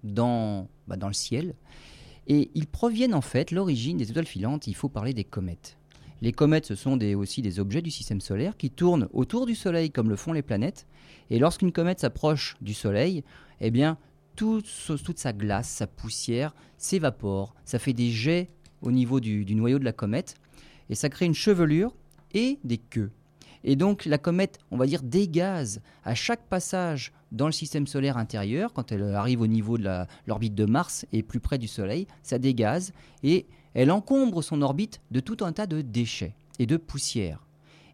[0.02, 1.54] dans, bah, dans le ciel.
[2.26, 5.76] Et ils proviennent en fait, l'origine des étoiles filantes, il faut parler des comètes.
[6.22, 9.90] Les comètes, ce sont aussi des objets du système solaire qui tournent autour du Soleil
[9.90, 10.86] comme le font les planètes.
[11.30, 13.24] Et lorsqu'une comète s'approche du Soleil,
[13.60, 13.98] eh bien,
[14.36, 14.66] toute
[15.18, 17.54] sa glace, sa poussière s'évapore.
[17.64, 18.50] Ça fait des jets
[18.82, 20.34] au niveau du, du noyau de la comète.
[20.88, 21.94] Et ça crée une chevelure
[22.32, 23.10] et des queues.
[23.62, 28.16] Et donc la comète, on va dire, dégaze à chaque passage dans le système solaire
[28.16, 32.06] intérieur, quand elle arrive au niveau de l'orbite de Mars et plus près du Soleil,
[32.22, 36.76] ça dégaze et elle encombre son orbite de tout un tas de déchets et de
[36.76, 37.46] poussière.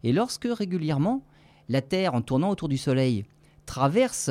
[0.04, 1.22] Et lorsque régulièrement
[1.68, 3.24] la Terre, en tournant autour du Soleil,
[3.66, 4.30] traverse,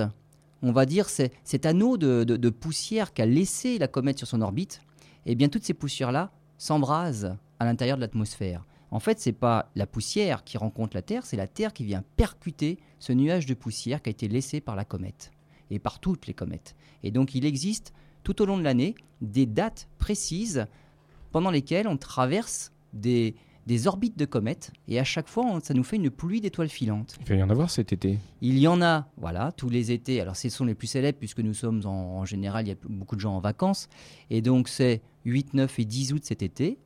[0.62, 4.82] on va dire, cet anneau de, poussière qu'a laissé la comète sur son orbite,
[5.26, 8.66] eh bien toutes ces poussières-là s'embrasent à l'intérieur de l'atmosphère.
[8.92, 11.84] En fait, ce n'est pas la poussière qui rencontre la Terre, c'est la Terre qui
[11.84, 15.32] vient percuter ce nuage de poussière qui a été laissé par la comète
[15.70, 16.76] et par toutes les comètes.
[17.04, 17.94] Et donc il existe
[18.24, 20.68] tout au long de l'année des dates précises
[21.32, 25.84] pendant lesquelles on traverse des, des orbites de comètes et à chaque fois ça nous
[25.84, 27.18] fait une pluie d'étoiles filantes.
[27.22, 28.20] Il va y en avoir cet été.
[28.42, 30.22] Il y en a, voilà, tous les étés.
[30.22, 33.16] Alors ce sont les plus célèbres puisque nous sommes en, général, il y a beaucoup
[33.16, 33.90] de gens en vacances.
[34.30, 36.78] Et donc c'est 8, 9 et 10 août cet été.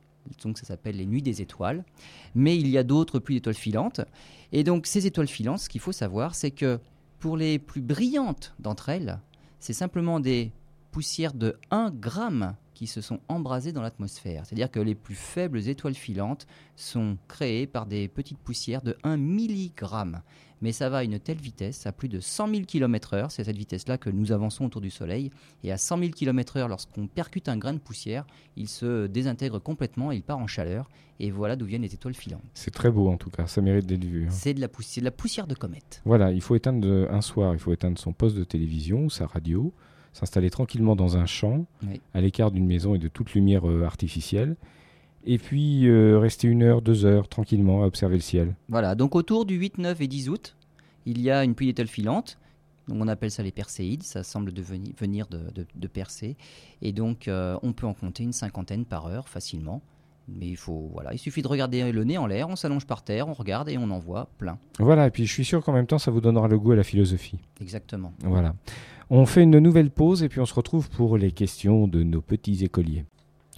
[0.42, 1.84] Donc ça s'appelle les nuits des étoiles.
[2.34, 4.00] Mais il y a d'autres pluies d'étoiles filantes.
[4.52, 6.78] Et donc ces étoiles filantes, ce qu'il faut savoir, c'est que
[7.18, 9.18] pour les plus brillantes d'entre elles,
[9.58, 10.52] c'est simplement des
[10.90, 14.46] poussières de 1 gramme qui se sont embrasées dans l'atmosphère.
[14.46, 19.18] C'est-à-dire que les plus faibles étoiles filantes sont créées par des petites poussières de 1
[19.18, 20.22] milligramme.
[20.62, 23.58] Mais ça va à une telle vitesse, à plus de 100 000 km/h, c'est cette
[23.58, 25.30] vitesse-là que nous avançons autour du Soleil.
[25.62, 30.10] Et à 100 000 km/h, lorsqu'on percute un grain de poussière, il se désintègre complètement,
[30.10, 30.88] il part en chaleur.
[31.18, 32.40] Et voilà d'où viennent les étoiles filantes.
[32.54, 34.24] C'est très beau en tout cas, ça mérite d'être vu.
[34.24, 34.30] Hein.
[34.30, 36.00] C'est de, la de la poussière de comète.
[36.06, 39.74] Voilà, il faut éteindre un soir, il faut éteindre son poste de télévision, sa radio
[40.12, 41.66] s'installer tranquillement dans un champ,
[42.14, 44.56] à l'écart d'une maison et de toute lumière euh, artificielle.
[45.24, 48.54] Et puis euh, rester une heure, deux heures tranquillement à observer le ciel.
[48.68, 50.56] Voilà, donc autour du 8, 9 et 10 août,
[51.04, 52.38] il y a une pluie d'étoiles filantes.
[52.88, 55.88] Donc on appelle ça les perséides, ça semble venir de, de.
[56.82, 59.82] Et donc euh, on peut en compter une cinquantaine par heure facilement.
[60.28, 63.02] Mais il faut, voilà, il suffit de regarder le nez en l'air, on s'allonge par
[63.02, 64.58] terre, on regarde et on en voit plein.
[64.78, 66.76] Voilà, et puis je suis sûr qu'en même temps, ça vous donnera le goût à
[66.76, 67.38] la philosophie.
[67.60, 68.12] Exactement.
[68.20, 68.54] Voilà.
[69.12, 72.20] On fait une nouvelle pause et puis on se retrouve pour les questions de nos
[72.20, 73.04] petits écoliers.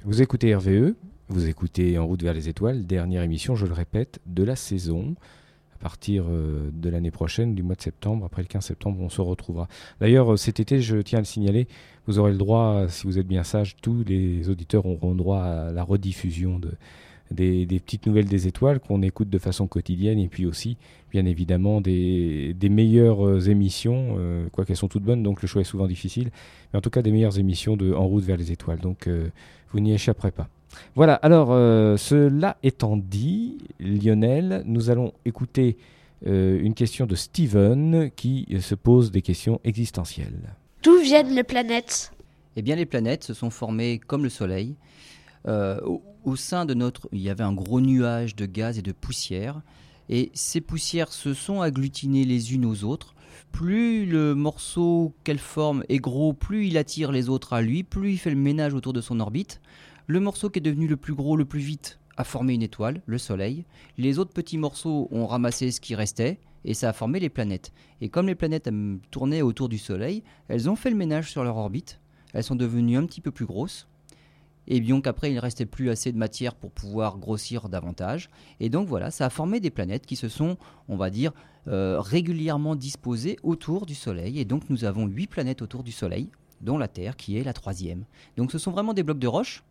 [0.02, 0.94] Vous écoutez RVE,
[1.28, 5.14] vous écoutez En route vers les étoiles, dernière émission, je le répète, de la saison.
[5.74, 9.10] À partir euh, de l'année prochaine, du mois de septembre, après le 15 septembre, on
[9.10, 9.68] se retrouvera.
[10.00, 11.68] D'ailleurs, euh, cet été, je tiens à le signaler,
[12.06, 15.70] vous aurez le droit, si vous êtes bien sage, tous les auditeurs auront droit à
[15.70, 16.70] la rediffusion de,
[17.32, 20.76] des, petites nouvelles des étoiles qu'on écoute de façon quotidienne et puis aussi,
[21.10, 25.60] bien évidemment, des, meilleures euh, émissions, euh, quoi qu'elles sont toutes bonnes, donc le choix
[25.60, 26.30] est souvent difficile,
[26.72, 28.78] mais en tout cas des meilleures émissions de En route vers les étoiles.
[28.78, 29.28] Donc euh,
[29.72, 30.48] vous n'y échapperez pas.
[30.94, 35.76] Voilà, alors euh, cela étant dit, Lionel, nous allons écouter
[36.26, 40.54] euh, une question de Steven qui se pose des questions existentielles.
[40.82, 42.12] D'où viennent les planètes?
[42.56, 44.74] Eh bien, les planètes se sont formées comme le Soleil.
[45.48, 45.80] Euh,
[46.24, 49.62] au, sein de notre, il y avait un gros nuage de gaz et de poussière,
[50.08, 53.14] et ces poussières se sont agglutinées les unes aux autres.
[53.50, 58.12] Plus le morceau qu'elle forme est gros, plus il attire les autres à lui, plus
[58.12, 59.60] il fait le ménage autour de son orbite.
[60.06, 63.02] Le morceau qui est devenu le plus gros le plus vite a formé une étoile,
[63.06, 63.64] le Soleil.
[63.98, 67.72] Les autres petits morceaux ont ramassé ce qui restait et ça a formé les planètes.
[68.00, 68.70] Et comme les planètes
[69.10, 72.00] tournaient autour du Soleil, elles ont fait le ménage sur leur orbite.
[72.32, 73.88] Elles sont devenues un petit peu plus grosses.
[74.68, 78.30] Et bien qu'après, il ne restait plus assez de matière pour pouvoir grossir davantage.
[78.60, 80.56] Et donc voilà, ça a formé des planètes qui se sont,
[80.88, 81.32] on va dire,
[81.68, 84.38] euh, régulièrement disposées autour du Soleil.
[84.38, 87.52] Et donc nous avons huit planètes autour du Soleil, dont la Terre qui est la
[87.52, 88.04] troisième.
[88.36, 89.62] Donc ce sont vraiment des blocs de roche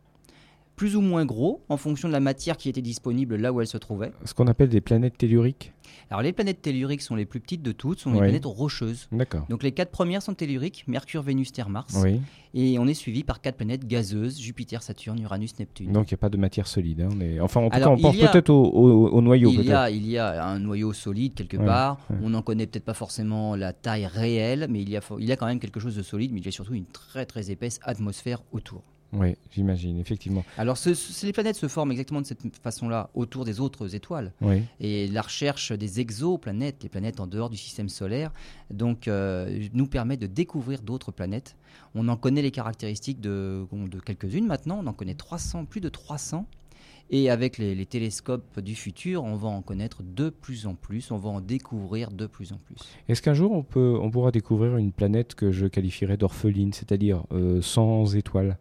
[0.82, 3.67] plus ou moins gros en fonction de la matière qui était disponible là où elle
[3.67, 4.12] se trouvait.
[4.26, 5.74] Ce qu'on appelle des planètes telluriques
[6.10, 8.24] Alors les planètes telluriques sont les plus petites de toutes, sont les Oui.
[8.26, 9.08] planètes rocheuses.
[9.12, 9.46] D'accord.
[9.48, 11.96] Donc les quatre premières sont telluriques, Mercure, Vénus, Terre, Mars.
[12.04, 12.20] Oui,
[12.56, 15.91] Et on est suivi par quatre planètes gazeuses, Jupiter, Saturne, Uranus, Neptune.
[15.91, 17.02] donc il n'y a pas de matière solide.
[17.02, 19.22] hein, on est- Enfin, en tout Alors, cas, on pense a- peut-être au, au- au
[19.22, 19.52] noyau.
[19.52, 22.00] il, y a, il y a un noyau solide quelque Ouais, part.
[22.10, 22.17] ouais.
[22.24, 25.32] On n'en connaît peut-être pas forcément la taille réelle, mais il y, a, il y
[25.32, 27.52] a quand même quelque chose de solide, mais il y a surtout une très très
[27.52, 28.82] épaisse atmosphère autour.
[29.13, 30.43] Oui, j'imagine, effectivement.
[30.58, 34.32] Alors ce- ce- les planètes se forment exactement de cette façon-là autour des autres étoiles.
[34.41, 34.63] Oui.
[34.80, 38.32] Et la recherche des exoplanètes, les planètes en dehors du système solaire,
[38.69, 41.56] donc euh, nous permet de découvrir d'autres planètes.
[41.95, 45.89] On en connaît les caractéristiques de, de quelques-unes maintenant, on en connaît 300, plus de
[45.89, 46.45] 300.
[47.13, 51.12] Et avec les, les télescopes du futur, on va en connaître de plus en plus,
[51.12, 52.78] on va en découvrir de plus en plus.
[53.10, 57.24] Est-ce qu'un jour on, peut, on pourra découvrir une planète que je qualifierais d'orpheline, c'est-à-dire
[57.34, 58.58] euh, sans étoiles?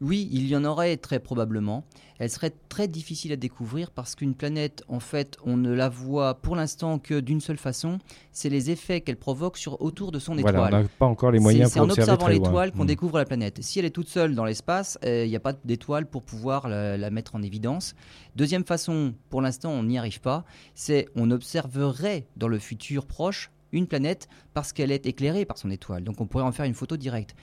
[0.00, 1.84] Oui, il y en aurait très probablement.
[2.20, 6.34] Elle serait très difficile à découvrir parce qu'une planète, en fait, on ne la voit
[6.40, 7.98] pour l'instant que d'une seule façon,
[8.32, 10.74] c'est les effets qu'elle provoque sur, autour de son Voilà, étoile.
[10.74, 12.88] on n'a pas encore les moyens C'est pour c'est en observer observant l'étoile qu'on Mm.
[12.88, 13.62] découvre la planète.
[13.62, 16.68] Si elle est toute seule dans l'espace, euh, il n'y a pas d'étoile pour pouvoir
[16.68, 17.94] la, la mettre en évidence.
[18.36, 23.50] Deuxième façon, pour l'instant on n'y arrive pas, c'est on observerait dans le futur proche
[23.72, 26.02] une planète parce qu'elle est éclairée par son étoile.
[26.04, 27.34] Donc on pourrait en faire une photo directe.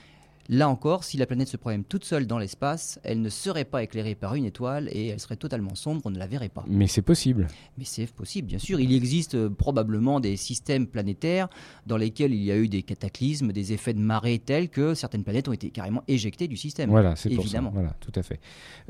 [0.48, 3.82] Là encore, si la planète se promène toute seule dans l'espace, elle ne serait pas
[3.82, 6.64] éclairée par une étoile et elle serait totalement sombre, on ne la verrait pas.
[6.68, 7.48] Mais c'est possible.
[7.78, 8.78] Mais c'est possible, bien sûr.
[8.80, 11.48] Il existe euh, probablement des systèmes planétaires
[11.86, 15.24] dans lesquels il y a eu des cataclysmes, des effets de marée tels que certaines
[15.24, 16.90] planètes ont été carrément éjectées du système.
[16.90, 17.48] Voilà, c'est pour ça.
[17.48, 17.70] évidemment.
[17.72, 18.40] Voilà, tout à fait.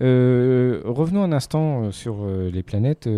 [0.00, 3.08] Euh, revenons un instant euh, sur les planètes.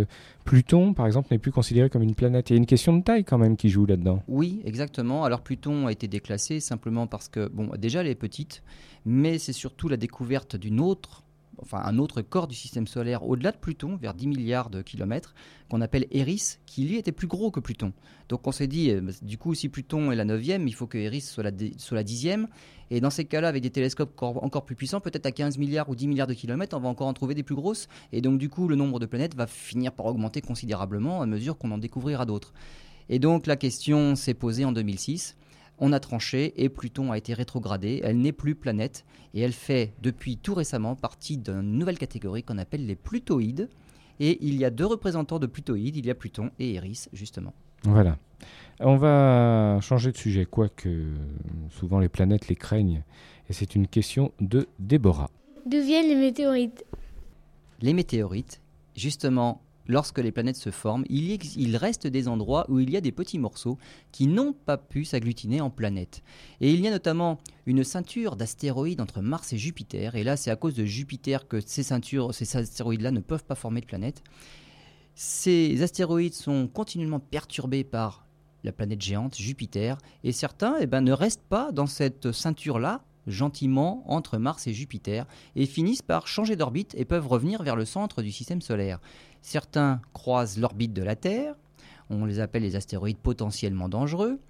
[0.49, 2.49] Pluton, par exemple, n'est plus considéré comme une planète.
[2.49, 4.23] Il y a une question de taille quand même qui joue là-dedans.
[4.29, 5.25] Oui, exactement.
[5.25, 8.63] Alors Pluton a été déclassé simplement parce que, bon, déjà elle est petite,
[9.05, 11.23] mais c'est surtout la découverte d'une autre,
[11.63, 15.35] enfin un autre corps du système solaire au-delà de Pluton, vers 10 milliards de kilomètres,
[15.69, 17.93] qu'on appelle Eris, qui lui était plus gros que Pluton.
[18.29, 20.87] Donc on s'est dit, euh, bah, du coup, si Pluton est la neuvième, il faut
[20.87, 22.49] que Eris soit la, soit la dixième.
[22.91, 25.95] Et dans ces cas-là, avec des télescopes encore plus puissants, peut-être à 15 milliards ou
[25.95, 27.89] 10 milliards de kilomètres, on va encore en trouver des plus grosses.
[28.13, 31.59] Et donc du coup, le nombre de planètes va finir par augmenter considérablement à mesure
[31.59, 32.55] qu'on en découvrira d'autres.
[33.11, 35.37] Et donc la question s'est posée en 2006.
[35.79, 38.01] On a tranché et Pluton a été rétrogradé.
[38.03, 42.59] Elle n'est plus planète et elle fait depuis tout récemment partie d'une nouvelle catégorie qu'on
[42.59, 43.69] appelle les plutoïdes.
[44.21, 47.55] Et il y a deux représentants de plutoïdes, il y a Pluton et Eris justement.
[47.85, 48.19] Voilà.
[48.81, 50.89] On va changer de sujet, quoique
[51.71, 53.03] souvent les planètes les craignent.
[53.49, 55.31] Et c'est une question de Déborah.
[55.67, 56.85] D'où viennent les météorites?
[57.81, 58.61] Les météorites,
[58.97, 63.13] justement, lorsque les planètes se forment, il, reste des endroits où il y a des
[63.13, 63.79] petits morceaux
[64.13, 66.23] qui n'ont pas pu s'agglutiner en planètes.
[66.61, 70.15] Et il y a notamment une ceinture d'astéroïdes entre Mars et Jupiter.
[70.15, 73.55] Et là, c'est à cause de Jupiter que ces ceintures, ces astéroïdes-là ne peuvent pas
[73.55, 74.23] former de planète.
[75.15, 78.29] Ces astéroïdes sont continuellement perturbés par
[78.65, 84.03] la planète géante Jupiter, et certains eh ben, ne restent pas dans cette ceinture-là, gentiment,
[84.07, 88.23] entre Mars et Jupiter, et finissent par changer d'orbite et peuvent revenir vers le centre
[88.23, 89.01] du système solaire.
[89.43, 91.55] Certains croisent l'orbite de la Terre,
[92.11, 94.41] on les appelle les astéroïdes potentiellement dangereux,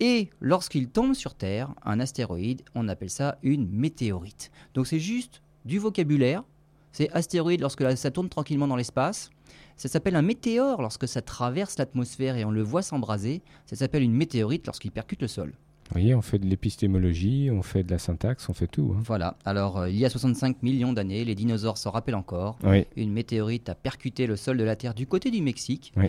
[0.00, 4.50] et lorsqu'ils tombent sur Terre, un astéroïde, on appelle ça une météorite.
[4.74, 6.42] Donc c'est juste du vocabulaire,
[6.90, 9.30] c'est astéroïde lorsque ça tourne tranquillement dans l'espace,
[9.76, 13.42] ça s'appelle un météore lorsque ça traverse l'atmosphère et on le voit s'embraser.
[13.66, 15.54] Ça s'appelle une météorite lorsqu'il percute le sol.
[15.92, 18.94] Vous voyez, on fait de l'épistémologie, on fait de la syntaxe, on fait tout.
[18.96, 19.02] hein.
[19.04, 19.36] Voilà.
[19.44, 22.58] Alors, euh, il y a 65 millions d'années, les dinosaures s'en rappellent encore.
[22.64, 25.92] Oui, Une météorite a percuté le sol de la Terre du côté du Mexique.
[25.98, 26.06] Oui.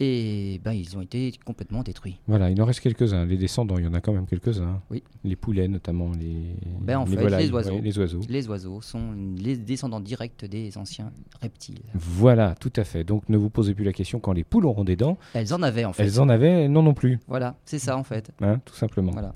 [0.00, 2.16] Et ben, ils ont été complètement détruits.
[2.26, 3.26] Voilà, il en reste quelques-uns.
[3.26, 4.80] Les descendants, il y en a quand même quelques-uns.
[4.90, 5.02] Oui.
[5.24, 7.70] Les poulets, notamment, les, Ben, en les fait, volailles, les oiseaux.
[7.74, 8.20] ouais, les oiseaux.
[8.28, 11.80] Les oiseaux sont les descendants directs des anciens reptiles.
[11.94, 13.04] Voilà, tout à fait.
[13.04, 15.18] Donc ne vous posez plus la question quand les poules auront des dents.
[15.34, 16.02] Elles en avaient en fait.
[16.04, 18.30] Elles en avaient, non non plus, Voilà, c'est ça en fait.
[18.40, 19.12] hein, tout simplement.
[19.12, 19.34] Voilà.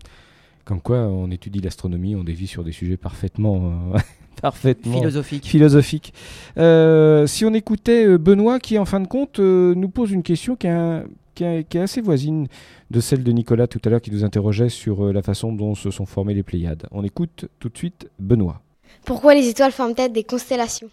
[0.65, 3.99] Comme quoi, on étudie l'astronomie, on dévie sur des sujets parfaitement, euh,
[4.49, 5.47] parfaitement Philosophique.
[5.47, 6.13] philosophiques.
[6.59, 10.23] Euh, si on écoutait euh, Benoît, qui en fin de compte euh, nous pose une
[10.23, 11.05] question qui est, un-
[11.35, 12.47] qui est- qui est assez voisine
[12.91, 15.75] de celle de Nicolas tout à l'heure, qui nous interrogeait sur euh, la façon dont
[15.75, 16.87] se sont formées les Pléiades.
[16.91, 18.61] On écoute tout de suite Benoît.
[19.07, 20.91] Pourquoi les étoiles forment-elles des constellations?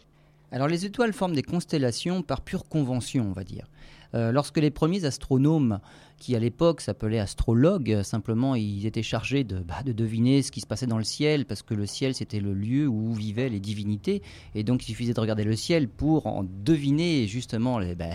[0.54, 3.66] Alors les étoiles forment des constellations par pure convention, on va dire.
[4.16, 5.80] Euh, lorsque les premiers astronomes,
[6.22, 10.52] qui à l'époque s'appelaient astrologues, euh, simplement ils étaient chargés de, bah, de deviner ce
[10.52, 13.50] qui se passait dans le ciel, parce que le ciel c'était le lieu où vivaient
[13.50, 14.22] les divinités,
[14.54, 18.06] et donc il suffisait de regarder le ciel pour en deviner justement bah,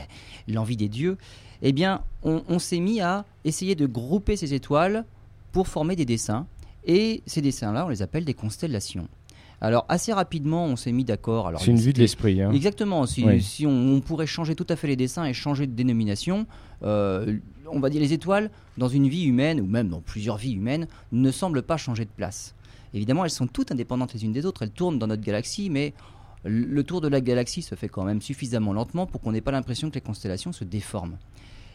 [0.47, 1.17] l'envie des dieux,
[1.63, 5.05] eh bien on, on s'est mis à essayer de grouper ces étoiles
[5.51, 6.47] pour former des dessins,
[6.87, 9.09] et ces dessins-là on les appelle des constellations.
[9.63, 11.51] Alors assez rapidement on s'est mis d'accord.
[11.59, 12.43] C'est une vue de l'esprit.
[12.43, 12.53] hein.
[12.53, 13.07] Exactement.
[13.07, 13.41] Si, Oui.
[13.43, 16.47] si on, on pourrait changer tout à fait les dessins et changer de dénomination,
[16.83, 17.39] euh,
[17.71, 20.87] on va dire les étoiles, dans une vie humaine, ou même dans plusieurs vies humaines,
[21.13, 22.55] ne semblent pas changer de place.
[22.95, 25.93] Évidemment, elles sont toutes indépendantes les unes des autres, elles tournent dans notre galaxie, mais
[26.45, 29.51] le tour de la galaxie se fait quand même suffisamment lentement pour qu'on n'ait pas
[29.51, 31.19] l'impression que les constellations se déforment.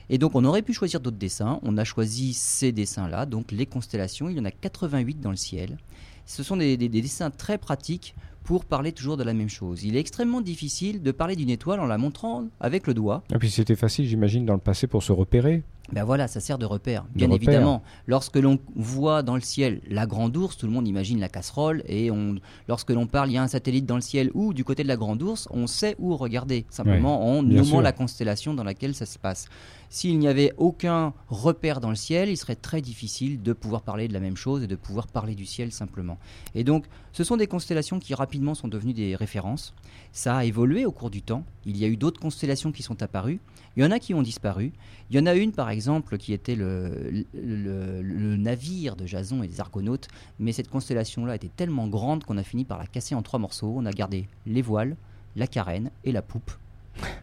[0.10, 3.65] Et donc on aurait pu choisir d'autres dessins, on a choisi ces dessins-là, donc les
[3.65, 5.77] constellations, il y en a 88 dans le ciel.
[6.25, 9.84] Ce sont des, des- des dessins très pratiques pour parler toujours de la même chose.
[9.84, 13.23] Il est extrêmement difficile de parler d'une étoile en la montrant avec le doigt.
[13.34, 15.63] Et puis c'était facile, j'imagine, dans le passé pour se repérer.
[15.93, 17.04] Ben voilà, ça sert de repère.
[17.04, 17.49] De Bien repère.
[17.49, 21.30] évidemment, lorsque l'on voit dans le ciel la grande ours, tout le monde imagine la
[21.30, 21.84] casserole.
[21.88, 22.36] Et on,
[22.67, 24.88] lorsque l'on parle, il y a un satellite dans le ciel ou du côté de
[24.88, 27.82] la grande ours, on sait où regarder, simplement en nommant sûr.
[27.82, 29.47] la constellation dans laquelle ça se passe.
[29.89, 34.08] S'il n'y avait aucun repère dans le ciel, il serait très difficile de pouvoir parler
[34.08, 36.17] de la même chose et de pouvoir parler du ciel simplement.
[36.56, 39.73] Et donc, ce sont des constellations qui rapidement sont devenues des références.
[40.13, 41.43] Ça a évolué au cours du temps.
[41.65, 43.41] Il y a eu d'autres constellations qui sont apparues.
[43.78, 44.72] Il y en a qui ont disparu.
[45.10, 49.44] Il y en a une, par exemple, qui était le, le- le navire de Jason
[49.44, 50.08] et des Argonautes.
[50.40, 53.74] Mais cette constellation-là était tellement grande qu'on a fini par la casser en trois morceaux.
[53.78, 54.96] On a gardé les voiles,
[55.36, 56.52] la carène et la poupe.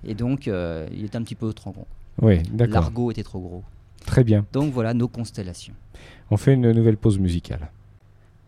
[0.05, 1.87] Et donc, euh, il était un petit peu trop gros.
[2.23, 2.83] Oui, d'accord.
[2.83, 3.63] L'argot était trop gros.
[4.07, 4.47] Très bien.
[4.53, 5.75] Donc voilà nos constellations.
[6.31, 7.71] On fait une nouvelle pause musicale.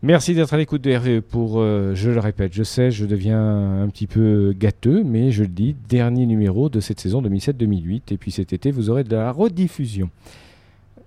[0.03, 3.83] Merci d'être à l'écoute de RVE pour, euh, je le répète, je sais, je deviens
[3.83, 8.11] un petit peu gâteux, mais je le dis, dernier numéro de cette saison 2007-2008.
[8.11, 10.09] Et puis cet été, vous aurez de la rediffusion.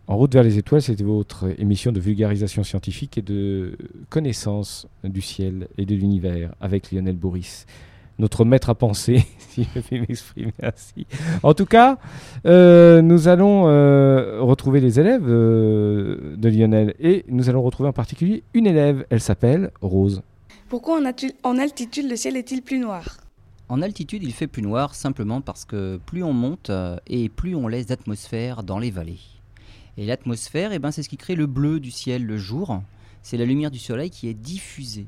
[0.06, 3.76] En route vers les étoiles, c'était votre émission de vulgarisation scientifique et de
[4.10, 7.64] connaissance du ciel et de l'univers avec Lionel Bourris,
[8.18, 11.06] notre maître à penser, si je puis m'exprimer ainsi.
[11.42, 11.98] En tout cas,
[12.46, 17.92] euh, nous allons euh, retrouver les élèves euh, de Lionel et nous allons retrouver en
[17.92, 19.06] particulier une élève.
[19.10, 20.22] Elle s'appelle Rose.
[20.68, 21.00] Pourquoi
[21.42, 23.18] en, altitude le ciel est-il plus noir?
[23.68, 26.70] En altitude, il fait plus noir simplement parce que plus on monte
[27.06, 29.20] et plus on laisse d'atmosphère dans les vallées.
[29.96, 32.82] Et l'atmosphère, eh ben, c'est ce qui crée le bleu du ciel le jour.
[33.22, 35.06] C'est la lumière du soleil qui est diffusée.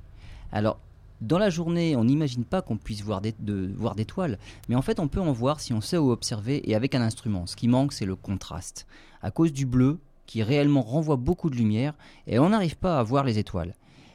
[0.53, 0.79] Alors,
[1.21, 4.83] dans la journée, on n'imagine pas qu'on puisse voir des- de- voir d'étoiles, mais en
[4.83, 7.47] fait, on peut en voir si on sait où observer et avec un instrument.
[7.47, 8.87] Ce qui manque, c'est le contraste.
[9.23, 11.95] À cause du bleu, qui réellement renvoie beaucoup de lumière,
[12.27, 13.75] et on n'arrive pas à voir les étoiles.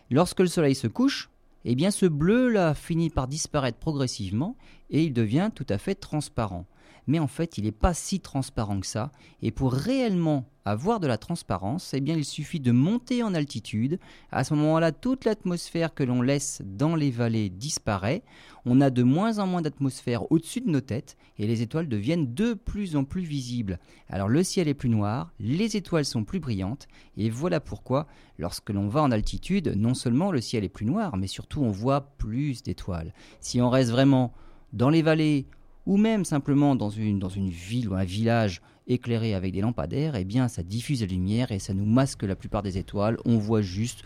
[0.10, 1.30] Lorsque le soleil se couche,
[1.64, 4.56] eh bien ce bleu-là finit par disparaître progressivement
[4.90, 6.66] et il devient tout à fait transparent.
[7.08, 9.12] Mais en fait, il n'est pas si transparent que ça.
[9.42, 14.00] Et pour réellement avoir de la transparence, eh bien, il suffit de monter en altitude.
[14.32, 18.24] À ce moment-là, toute l'atmosphère que l'on laisse dans les vallées disparaît.
[18.66, 22.34] On a de moins en moins d'atmosphère au-dessus de nos têtes et les étoiles deviennent
[22.36, 23.80] de plus en plus visibles.
[24.08, 26.88] Alors le ciel est plus noir, les étoiles sont plus brillantes
[27.18, 28.06] et voilà pourquoi
[28.38, 31.72] lorsque l'on va en altitude, non seulement le ciel est plus noir, mais surtout on
[31.72, 33.14] voit plus d'étoiles.
[33.40, 34.34] Si on reste vraiment
[34.74, 35.48] dans les vallées
[35.86, 40.16] ou même simplement dans une, dans une ville ou un village éclairé avec des lampadaires,
[40.16, 43.18] eh bien ça diffuse la lumière et ça nous masque la plupart des étoiles.
[43.26, 44.04] On voit juste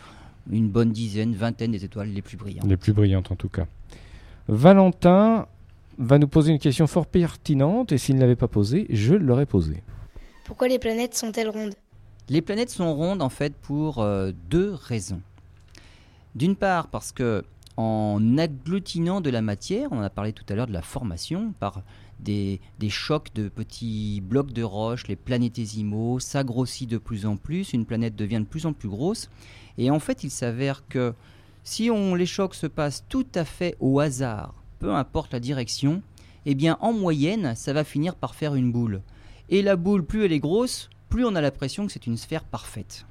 [0.50, 2.66] une bonne dizaine, vingtaine des étoiles les plus brillantes.
[2.66, 3.66] Les plus brillantes en tout cas.
[4.48, 5.46] Valentin
[5.98, 9.46] va nous poser une question fort pertinente et s'il ne l'avait pas posée, je l'aurais
[9.46, 9.82] posée.
[10.44, 11.74] Pourquoi les planètes sont-elles rondes?
[12.28, 15.20] Les planètes sont rondes en fait pour euh, deux raisons.
[16.34, 17.44] D'une part parce que
[17.76, 21.82] en agglutinant de la matière, on a parlé tout à l'heure de la formation par
[22.20, 27.72] des, chocs de petits blocs de roche, les planétésimaux, ça grossit de plus en plus,
[27.72, 29.28] une planète devient de plus en plus grosse,
[29.78, 31.14] et en fait il s'avère que
[31.64, 36.02] si on, les chocs se passent tout à fait au hasard, peu importe la direction,
[36.46, 39.02] eh bien en moyenne ça va finir par faire une boule.
[39.48, 42.44] Et la boule, plus elle est grosse, plus on a l'impression que c'est une sphère
[42.44, 43.06] parfaite.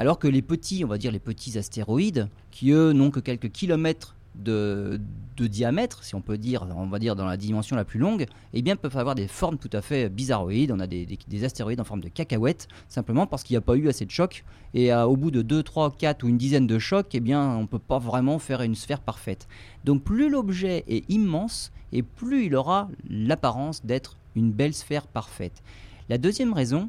[0.00, 3.52] Alors que les petits, on va dire les petits astéroïdes, qui eux n'ont que quelques
[3.52, 4.98] kilomètres de,
[5.36, 8.62] diamètre, si on peut dire, on va dire dans la dimension la plus longue, eh
[8.62, 10.72] bien peuvent avoir des formes tout à fait bizarroïdes.
[10.72, 13.60] On a des, des, des astéroïdes en forme de cacahuètes, simplement parce qu'il n'y a
[13.60, 14.42] pas eu assez de chocs.
[14.72, 17.42] Et à, au bout de 2, 3, 4 ou une dizaine de chocs, eh bien
[17.42, 19.48] on ne peut pas vraiment faire une sphère parfaite.
[19.84, 25.62] Donc plus l'objet est immense, et plus il aura l'apparence d'être une belle sphère parfaite.
[26.08, 26.88] La deuxième raison,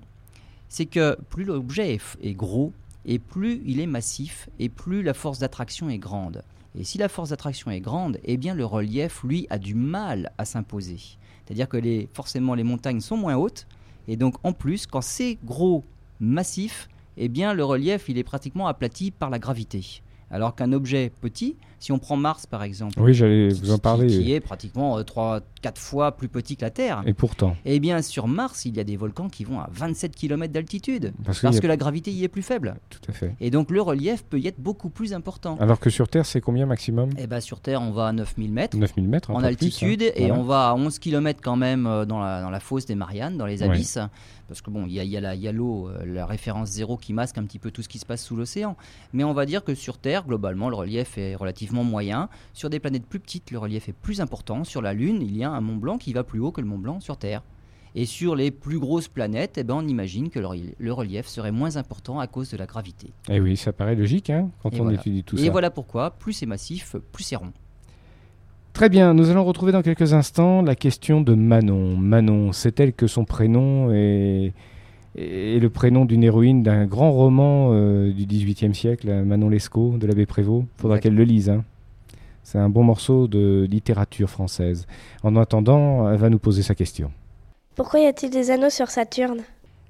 [0.70, 2.72] c'est que plus l'objet est gros,
[3.06, 6.44] et plus il est massif, et plus la force d'attraction est grande.
[6.78, 10.32] Et si la force d'attraction est grande, eh bien le relief, lui, a du mal
[10.38, 11.00] à s'imposer.
[11.46, 11.80] C'est-à-dire que
[12.14, 13.68] forcément les montagnes sont moins hautes,
[14.08, 15.84] et donc en plus, quand c'est gros,
[16.20, 16.88] massif,
[17.18, 20.02] eh bien le relief, il est pratiquement aplati par la gravité.
[20.30, 24.08] Alors qu'un objet petit, si on prend Mars par exemple, oui, j'allais vous en parler,
[24.08, 27.04] qui, est pratiquement euh, 3 4 fois plus petit que la Terre.
[27.06, 30.16] Et pourtant Eh bien sur Mars, il y a des volcans qui vont à 27
[30.16, 32.76] km d'altitude Parce, que a- la gravité y est plus faible.
[32.90, 33.36] Tout à fait.
[33.42, 35.58] Et donc le relief peut y être beaucoup plus important.
[35.60, 37.10] Alors que sur Terre, c'est combien maximum?
[37.18, 39.32] Eh ben sur Terre, on va à 9000 mètres 9000 mètres.
[39.32, 40.12] en plus, altitude hein.
[40.16, 40.40] et Voilà.
[40.40, 43.38] on va à 11 km quand même euh, dans la, dans la fosse des Mariannes,
[43.38, 43.70] dans les Ouais.
[43.70, 43.98] abysses.
[44.48, 47.38] Parce que bon, il y a, y a l'eau, euh, la référence zéro qui masque
[47.38, 48.76] un petit peu tout ce qui se passe sous l'océan.
[49.14, 52.30] Mais on va dire que sur Terre, globalement, le relief est relativement moyen.
[52.54, 54.64] Sur des planètes plus petites, le relief est plus important.
[54.64, 56.68] Sur la Lune, il y a un Mont Blanc qui va plus haut que le
[56.68, 57.42] Mont Blanc sur Terre.
[57.94, 61.28] Et sur les plus grosses planètes, eh ben, on imagine que le, reli- le relief
[61.28, 63.10] serait moins important à cause de la gravité.
[63.30, 64.98] Eh oui, ça paraît logique hein, quand Et on voilà.
[65.00, 65.52] étudie tout et ça.
[65.52, 67.52] voilà pourquoi, plus c'est massif, plus c'est rond.
[68.72, 71.98] Très bien, nous allons retrouver dans quelques instants la question de Manon.
[71.98, 74.54] Manon, c'est-elle que son prénom est,
[75.18, 79.98] est le prénom d'une héroïne d'un grand roman euh, du XVIIIe siècle, euh, Manon Lescaut,
[79.98, 81.50] de l'abbé Prévost Faudra qu'elle le lise.
[81.50, 81.64] hein.
[82.44, 84.88] C'est un bon morceau de littérature française.
[85.24, 87.12] En attendant, elle va nous poser sa question.
[87.76, 89.42] Pourquoi y a-t-il des anneaux sur Saturne?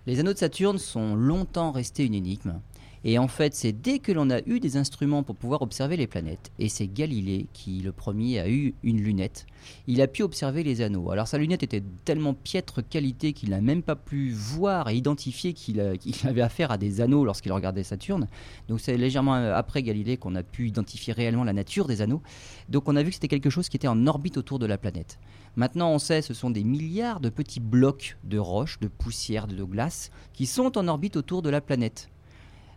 [0.05, 2.53] Les anneaux de Saturne sont longtemps restés une énigme.
[3.03, 6.07] Et en fait, c'est dès que l'on a eu des instruments pour pouvoir observer les
[6.07, 9.47] planètes, et c'est Galilée qui, le premier, a eu une lunette,
[9.87, 11.09] il a pu observer les anneaux.
[11.11, 15.53] Alors sa lunette était tellement piètre qualité qu'il n'a même pas pu voir et identifier
[15.53, 18.27] qu'il qu'il avait affaire à des anneaux lorsqu'il regardait Saturne.
[18.67, 22.21] Donc c'est légèrement euh, après Galilée qu'on a pu identifier réellement la nature des anneaux.
[22.69, 24.77] Donc on a vu que c'était quelque chose qui était en orbite autour de la
[24.77, 25.19] planète.
[25.55, 29.63] Maintenant, on sait ce sont des milliards de petits blocs de roches, de poussière, de
[29.63, 32.09] glace qui sont en orbite autour de la planète.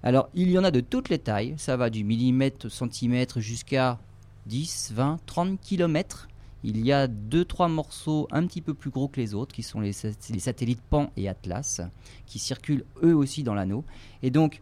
[0.07, 3.99] Alors, il y en a de toutes les tailles, ça va du millimètre, centimètre jusqu'à
[4.45, 6.29] 10, 20, 30 kilomètres.
[6.63, 9.63] Il y a deux, trois morceaux un petit peu plus gros que les autres, qui
[9.63, 11.81] sont les, sat- les satellites Pan et Atlas,
[12.27, 13.83] qui circulent eux aussi dans l'anneau.
[14.23, 14.61] Et donc,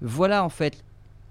[0.00, 0.84] voilà en fait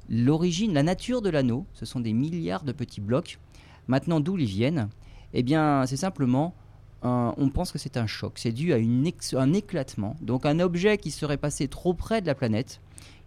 [0.09, 1.65] l'origine, la nature de l'anneau.
[1.73, 3.39] Ce sont des milliards de petits blocs.
[3.87, 4.89] Maintenant, d'où ils viennent?
[5.33, 6.53] Eh bien, c'est simplement,
[7.01, 8.33] on pense que c'est un choc.
[8.35, 10.17] C'est dû à un éclatement.
[10.21, 12.81] Donc, un objet qui serait passé trop près de la planète,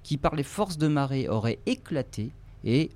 [0.06, 2.30] qui par les forces de marée aurait éclaté
[2.64, 2.90] et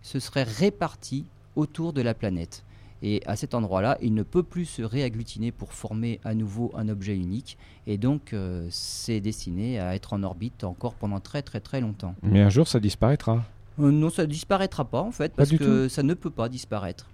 [0.00, 1.24] se serait réparti
[1.56, 2.62] autour de la planète.
[3.02, 6.88] Et à cet endroit-là, il ne peut plus se réagglutiner pour former à nouveau un
[6.88, 7.58] objet unique.
[7.88, 12.14] Et donc, euh, c'est destiné à être en orbite encore pendant très très très longtemps.
[12.22, 13.44] Mais un jour, ça disparaîtra.
[13.80, 17.08] Euh, non, ça disparaîtra pas en fait, parce que ça ne peut pas disparaître.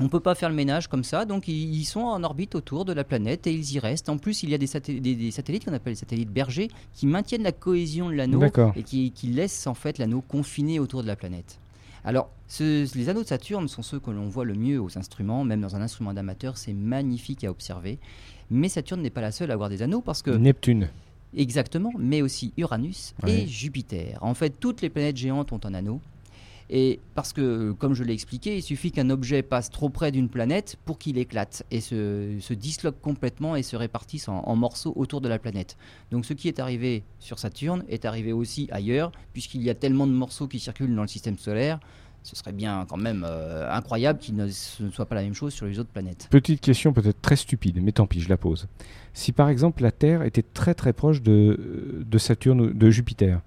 [0.00, 2.92] On peut pas faire le ménage comme ça, donc ils, sont en orbite autour de
[2.92, 4.08] la planète et ils y restent.
[4.08, 6.68] En plus, il y a des, satel- des- des satellites qu'on appelle les satellites bergers
[6.94, 8.40] qui maintiennent la cohésion de l'anneau
[8.76, 11.58] et qui, qui laissent en fait l'anneau confiné autour de la planète.
[12.04, 15.44] Alors, ce- les anneaux de Saturne sont ceux que l'on voit le mieux aux instruments,
[15.44, 17.98] même dans un instrument d'amateur, c'est magnifique à observer.
[18.50, 20.88] Mais Saturne n'est pas la seule à avoir des anneaux parce que Neptune.
[21.36, 24.18] Exactement, mais aussi Uranus et Jupiter.
[24.20, 26.00] En fait, toutes les planètes géantes ont un anneau.
[26.72, 30.28] Et parce que, comme je l'ai expliqué, il suffit qu'un objet passe trop près d'une
[30.28, 35.28] planète pour qu'il éclate et se, disloque complètement et se répartisse en, morceaux autour de
[35.28, 35.76] la planète.
[36.12, 40.06] Donc ce qui est arrivé sur Saturne est arrivé aussi ailleurs, puisqu'il y a tellement
[40.06, 41.80] de morceaux qui circulent dans le système solaire.
[42.22, 45.66] Ce serait bien quand même euh, incroyable qu'il ne, soit pas la même chose sur
[45.66, 46.28] les autres planètes.
[46.30, 48.68] Petite question peut-être très stupide, mais tant pis, je la pose.
[49.12, 53.40] Si par exemple la Terre était très très proche de, de Saturne, de Jupiter,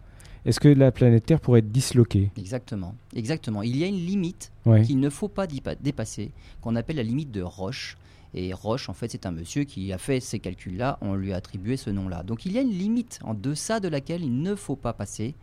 [0.46, 2.32] est-ce que la planète Terre pourrait être disloquée?
[2.38, 3.62] Exactement, exactement.
[3.64, 4.82] Il y a une limite Ouais.
[4.84, 7.98] qu'il ne faut pas dépa- dépasser, qu'on appelle la limite de Roche.
[8.36, 11.36] Et Roche, en fait, c'est un monsieur qui a fait ces calculs-là, on lui a
[11.36, 12.24] attribué ce nom-là.
[12.24, 15.36] Donc il y a une limite en deçà de laquelle il ne faut pas passer,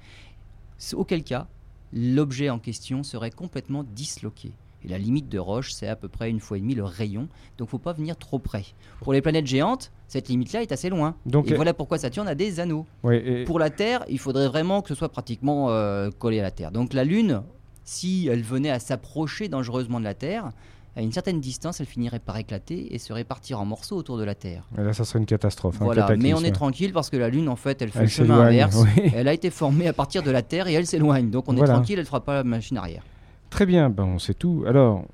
[0.94, 1.46] auquel cas
[1.92, 4.52] l'objet en question serait complètement disloqué.
[4.84, 7.28] Et la limite de Roche, c'est à peu près une fois et demie le rayon,
[7.58, 8.64] donc faut pas venir trop près.
[9.00, 11.14] Pour les planètes géantes, cette limite-là est assez loin.
[11.26, 12.86] Donc, et euh, voilà pourquoi Saturne a des anneaux.
[13.12, 16.50] et- Pour la Terre, il faudrait vraiment que ce soit pratiquement euh, collé à la
[16.50, 16.70] Terre.
[16.72, 17.42] Donc la Lune,
[17.84, 20.50] si elle venait à s'approcher dangereusement de la Terre,
[20.96, 24.24] à une certaine distance, elle finirait par éclater et se répartir en morceaux autour de
[24.24, 24.64] la Terre.
[24.76, 25.76] Et là, ça serait une catastrophe.
[25.78, 28.10] Voilà, mais on est tranquille parce que la Lune, en fait, elle fait Elle le
[28.10, 28.76] chemin inverse.
[28.96, 29.12] oui.
[29.14, 31.30] Elle a été formée à partir de la Terre et elle s'éloigne.
[31.30, 33.02] Donc on est tranquille, elle ne fera pas la machine arrière.
[33.50, 34.64] Très bien, ben, on sait tout.
[34.66, 35.04] Alors,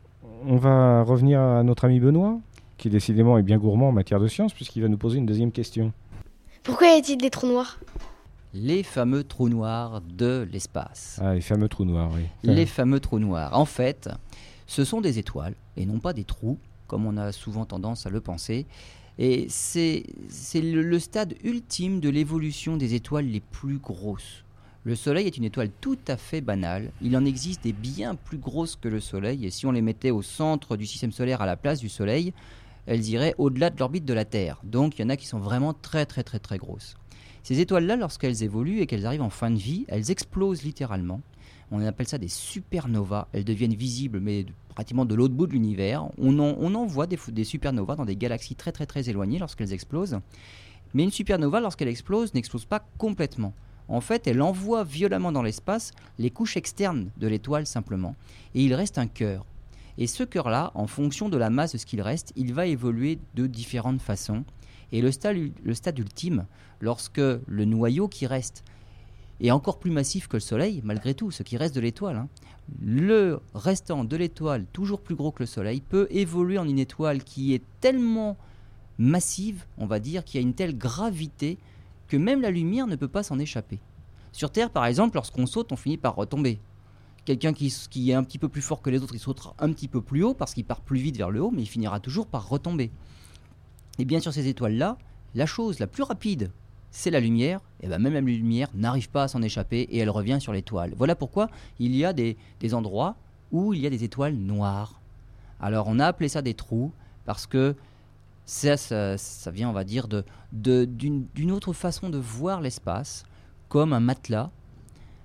[0.47, 2.39] on va revenir à notre ami Benoît,
[2.77, 5.51] qui décidément est bien gourmand en matière de science, puisqu'il va nous poser une deuxième
[5.51, 5.93] question.
[6.63, 7.79] Pourquoi y a-t-il des trous noirs?
[8.55, 11.19] Les fameux trous noirs de l'espace.
[11.23, 12.23] Ah, les fameux trous noirs, oui.
[12.43, 13.57] Les fameux trous noirs.
[13.59, 14.09] En fait,
[14.67, 18.11] ce sont des étoiles et non pas des trous, comme on a souvent tendance à
[18.11, 18.67] le penser.
[19.19, 24.45] Et c'est c'est le, le stade ultime de l'évolution des étoiles les plus grosses.
[24.87, 26.93] Le Soleil est une étoile tout à fait banale.
[27.03, 30.13] Il en existe des bien plus grosses que le Soleil, et si on les mettait
[30.13, 32.33] au centre du système solaire à la place du Soleil,
[32.87, 34.61] elles iraient au-delà de l'orbite de la Terre.
[34.63, 36.95] Donc il y en a qui sont vraiment très très très très grosses.
[37.43, 41.21] Ces étoiles-là, lorsqu'elles évoluent et qu'elles arrivent en fin de vie, elles explosent littéralement.
[41.73, 43.27] On appelle ça des supernovas.
[43.33, 46.07] Elles deviennent visibles, mais pratiquement de l'autre bout de l'univers.
[46.17, 50.21] On en, voit des, des supernovas dans des galaxies très très très éloignées lorsqu'elles explosent.
[50.95, 53.53] Mais une supernova, lorsqu'elle explose, n'explose pas complètement.
[53.89, 58.17] En fait, elle envoie violemment dans l'espace les couches externes de l'étoile simplement.
[58.55, 59.45] Et il reste un cœur.
[59.99, 63.19] Et ce cœur-là, en fonction de la masse de ce qu'il reste, il va évoluer
[63.35, 64.45] de différentes façons.
[64.93, 66.47] Et le stade, ultime,
[66.81, 68.63] lorsque le noyau qui reste
[69.41, 72.29] est encore plus massif que le Soleil, malgré tout, ce qui reste de l'étoile, hein,
[72.81, 77.23] le restant de l'étoile, toujours plus gros que le Soleil, peut évoluer en une étoile
[77.23, 78.37] qui est tellement
[78.99, 81.59] massive, on va dire, qui a une telle gravité
[82.09, 83.81] que même la lumière ne peut pas s'en échapper.
[84.33, 86.61] Sur Terre, par exemple, lorsqu'on saute, on finit par retomber.
[87.25, 89.89] Quelqu'un qui, est un petit peu plus fort que les autres, il sautera un petit
[89.89, 92.27] peu plus haut parce qu'il part plus vite vers le haut, mais il finira toujours
[92.27, 92.91] par retomber.
[93.99, 94.99] Et bien sur ces étoiles-là,
[95.35, 96.53] la chose la plus rapide,
[96.91, 97.61] c'est la lumière.
[97.81, 100.93] Et bien même la lumière n'arrive pas à s'en échapper et elle revient sur l'étoile.
[100.97, 101.49] Voilà pourquoi
[101.81, 103.17] il y a des, des endroits
[103.51, 105.01] où il y a des étoiles noires.
[105.61, 106.93] Alors on a appelé ça des trous
[107.25, 107.75] parce que
[108.47, 110.07] ça, ça, vient, on va dire,
[110.53, 113.25] d'une d'une autre façon de voir l'espace,
[113.69, 114.51] comme un matelas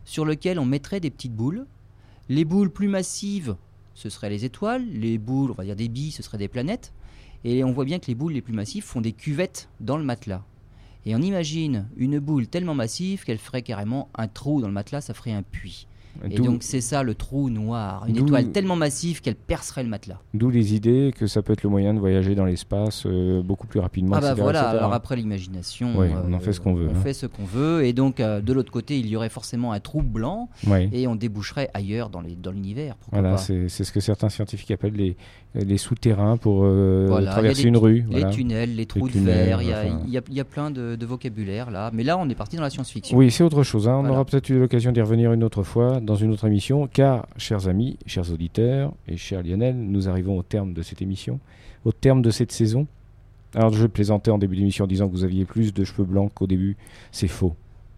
[0.06, 1.66] sur lequel on mettrait des petites boules.
[2.30, 3.56] Les boules plus massives,
[3.94, 4.86] ce seraient les étoiles.
[4.92, 6.94] Les boules, on va dire des billes, ce seraient des planètes.
[7.44, 10.04] Et on voit bien que les boules les plus massives font des cuvettes dans le
[10.04, 10.44] matelas.
[11.06, 15.02] Et on imagine une boule tellement massive qu'elle ferait carrément un trou dans le matelas,
[15.02, 15.88] ça ferait un puits.
[16.30, 20.20] Et donc c'est ça le trou noir, une étoile tellement massive qu'elle percerait le matelas.
[20.34, 23.68] D'où les idées que ça peut être le moyen de voyager dans l'espace euh, beaucoup
[23.68, 24.16] plus rapidement.
[24.18, 24.78] Ah bah etc., voilà, etc.
[24.78, 27.02] alors après l'imagination, Oui, on en fait ce qu'on veut, On hein.
[27.02, 29.80] fait ce qu'on veut, et donc euh, de l'autre côté, il y aurait forcément un
[29.80, 30.90] trou blanc, Oui.
[30.92, 32.96] et on déboucherait ailleurs dans dans l'univers.
[32.98, 35.18] pourquoi Voilà, c'est ce que certains scientifiques appellent les,
[35.54, 38.06] les souterrains pour euh, Voilà, traverser une rue.
[38.10, 38.30] Les voilà.
[38.30, 40.00] tunnels, les trous tunnels, de verre, il y, a- enfin.
[40.08, 41.90] y a, il y a plein de, de vocabulaire là.
[41.94, 43.18] Mais là, on est parti dans la science-fiction.
[43.18, 43.88] Oui, c'est autre chose.
[43.90, 44.02] hein.
[44.04, 47.28] On aura peut-être eu l'occasion d'y revenir une autre fois dans une autre émission, car,
[47.38, 51.40] chers amis, chers auditeurs et cher Lionel, nous arrivons au terme de cette émission,
[51.84, 52.88] au terme de cette saison.
[53.54, 56.32] Alors, je plaisantais en début d'émission en disant que vous aviez plus de cheveux blancs
[56.34, 56.78] qu'au début.
[57.12, 57.54] C'est faux.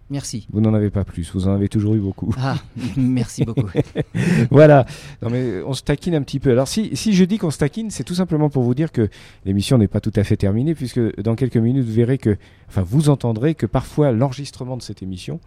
[0.10, 0.48] Merci.
[0.52, 1.32] Vous n'en avez pas plus.
[1.34, 2.34] Vous en avez toujours eu beaucoup.
[2.38, 2.58] Ah,
[2.98, 3.70] merci beaucoup.
[4.52, 4.86] voilà.
[5.22, 6.52] Non mais on se taquine un petit peu.
[6.52, 9.10] Alors si, si je dis qu'on se taquine, c'est tout simplement pour vous dire que
[9.46, 12.38] l'émission n'est pas tout à fait terminée, puisque dans quelques minutes vous verrez que,
[12.68, 15.40] enfin vous entendrez que parfois l'enregistrement de cette émission,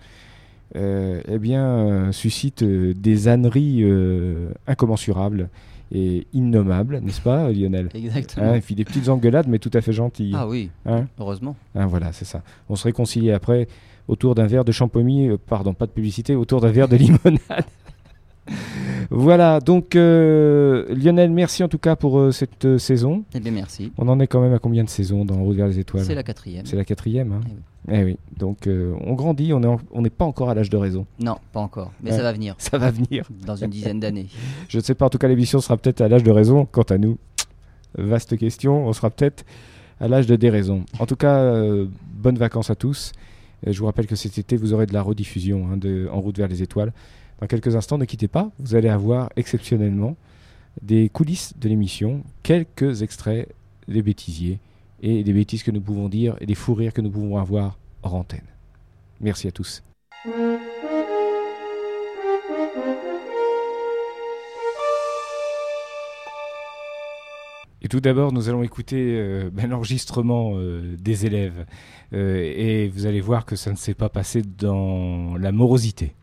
[0.75, 5.49] euh, eh bien, euh, suscite euh, des âneries euh, incommensurables
[5.93, 7.89] et innommables, n'est-ce pas, Lionel?
[7.95, 8.47] Exactement.
[8.47, 10.33] Hein, Et puis des petites engueulades, mais tout à fait gentilles.
[10.37, 11.07] ah oui, Hein?
[11.21, 11.55] heureusement.
[11.77, 12.43] Hein, voilà, c'est ça.
[12.69, 13.69] On se réconcilie après
[14.09, 17.41] autour d'un verre de champomis, euh, pardon, pas de publicité, autour d'un verre de limonade.
[19.11, 23.25] voilà, donc euh, Lionel, merci en tout cas pour euh, cette euh, saison.
[23.35, 23.93] Eh bien, merci.
[23.99, 26.05] On en est quand même à combien de saisons dans Route vers les étoiles?
[26.05, 26.65] C'est la quatrième.
[26.67, 27.33] C'est la quatrième.
[27.33, 27.41] Hein?
[27.47, 27.61] Eh oui.
[27.89, 29.79] Eh oui, donc on grandit, on n'est en-
[30.17, 31.07] pas encore à l'âge de raison.
[31.21, 31.93] Non, pas encore.
[32.03, 33.29] Mais ça va venir Ça va venir.
[33.47, 34.27] dans une dizaine d'années.
[34.69, 36.67] Je ne sais pas, en tout cas l'émission sera peut-être à l'âge de raison.
[36.71, 37.17] Quant à nous,
[37.97, 39.45] vaste question, on sera peut-être
[40.01, 40.83] à l'âge de déraison.
[40.99, 41.55] En tout cas,
[42.13, 43.13] bonnes vacances à tous.
[43.67, 46.39] Je vous rappelle que cet été, vous aurez de la rediffusion hein, de En route
[46.39, 46.93] vers les étoiles.
[47.41, 50.17] Dans quelques instants, ne quittez pas, vous allez avoir exceptionnellement
[50.83, 53.49] des coulisses de l'émission, quelques extraits
[53.89, 54.59] des bêtisiers
[55.03, 57.79] et des bêtises que nous pouvons dire et des fous rires que nous pouvons avoir
[58.03, 58.47] hors antenne.
[59.21, 59.83] Merci à tous.
[67.89, 71.66] Tout d'abord, nous allons écouter euh, ben, l'enregistrement euh, des élèves.
[72.12, 76.14] Euh, et vous allez voir que ça ne s'est pas passé dans la morosité.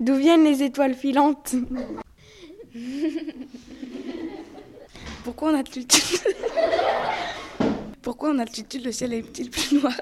[0.00, 1.54] D'où viennent les étoiles filantes?
[5.24, 6.20] Pourquoi en altitude
[8.02, 9.94] Pourquoi en altitude le ciel est-il plus noir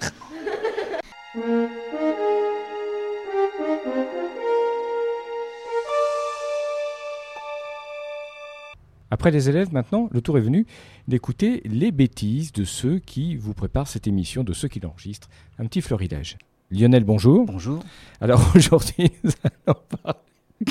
[9.11, 10.67] Après les élèves, maintenant, le tour est venu
[11.09, 15.29] d'écouter les bêtises de ceux qui vous préparent cette émission, de ceux qui l'enregistrent.
[15.59, 16.37] Un petit florilège.
[16.71, 17.47] Lionel, bonjour.
[17.47, 17.83] Bonjour.
[18.21, 19.33] Alors aujourd'hui, nous
[19.67, 20.19] allons parler.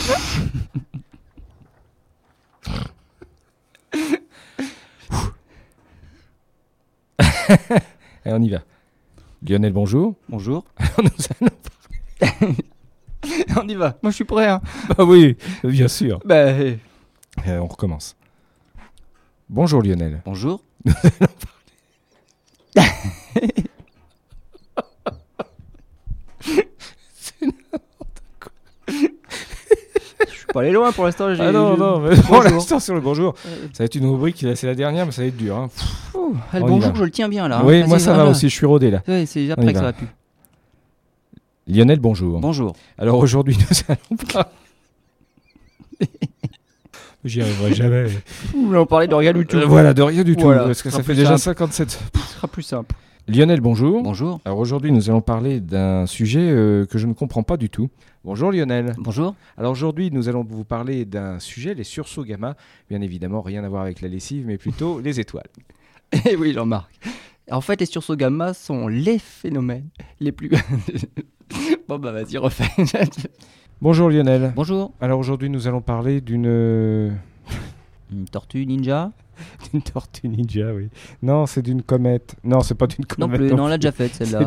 [8.25, 8.59] Allez, on y va.
[9.47, 10.15] Lionel, bonjour.
[10.27, 10.65] Bonjour.
[10.97, 11.09] Nous
[11.41, 11.51] allons-
[13.61, 13.97] On y va.
[14.03, 14.47] Moi, je suis prêt.
[14.47, 14.61] Hein.
[14.97, 16.19] Bah oui, bien sûr.
[16.25, 16.75] Bah, euh,
[17.47, 18.15] Euh, on recommence.
[19.49, 20.21] Bonjour Lionel.
[20.25, 20.61] bonjour.
[28.87, 31.27] Je suis pas allé loin pour l'instant.
[31.39, 33.35] Ah non, non, mais pour l'instant sur le bonjour.
[33.47, 35.55] Euh, Ça va être une rubrique, c'est la dernière, mais ça va être dur.
[35.57, 35.69] hein.
[36.51, 37.59] Ah, le bonjour, je le tiens bien là.
[37.59, 37.63] hein.
[37.65, 39.01] oui, moi ça va aussi, je suis rodé là.
[39.07, 39.79] Ouais, c'est après que va.
[39.79, 40.07] ça va plus.
[41.67, 42.39] Lionel, bonjour.
[42.39, 42.75] Bonjour.
[42.97, 44.51] Alors aujourd'hui, nous allons pas.
[47.29, 48.05] J'y arriverai jamais.
[48.05, 49.57] Là, on parlait de rien du tout.
[49.57, 51.59] Euh, voilà, de rien du tout, Voilà, parce que ça fait déjà simple.
[51.59, 51.89] 57.
[51.91, 52.95] Ce sera plus simple.
[53.27, 54.01] Lionel, bonjour.
[54.01, 54.41] Bonjour.
[54.45, 57.91] Alors aujourd'hui, nous allons parler d'un sujet euh, que je ne comprends pas du tout.
[58.23, 58.93] Bonjour Lionel.
[58.97, 59.35] Bonjour.
[59.57, 62.55] Alors aujourd'hui, nous allons vous parler d'un sujet, les sursauts gamma.
[62.89, 65.49] Bien évidemment, rien à voir avec la lessive, mais plutôt les étoiles.
[66.25, 66.89] Eh oui, Jean-Marc.
[67.51, 70.49] En fait, les sursauts gamma sont les phénomènes les plus.
[71.87, 72.65] bon, bah, vas-y, refais.
[73.81, 74.51] Bonjour Lionel.
[74.55, 74.91] Bonjour.
[74.99, 77.09] Alors aujourd'hui, nous allons parler d'une euh,
[78.11, 79.11] Une tortue ninja
[79.71, 80.89] d'une tortue ninja, oui.
[81.23, 82.35] Non, c'est d'une comète.
[82.43, 83.39] Non, c'est pas d'une Non comète.
[83.39, 84.45] plus, non, on l'a déjà faite celle-là.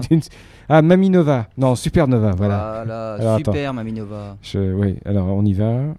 [0.69, 1.49] Ah, Maminova.
[1.57, 2.83] Non, Supernova, voilà.
[2.85, 3.53] Voilà, Alors, attends.
[3.53, 4.37] super Maminova.
[4.43, 5.95] Je- Oui, alors on y va.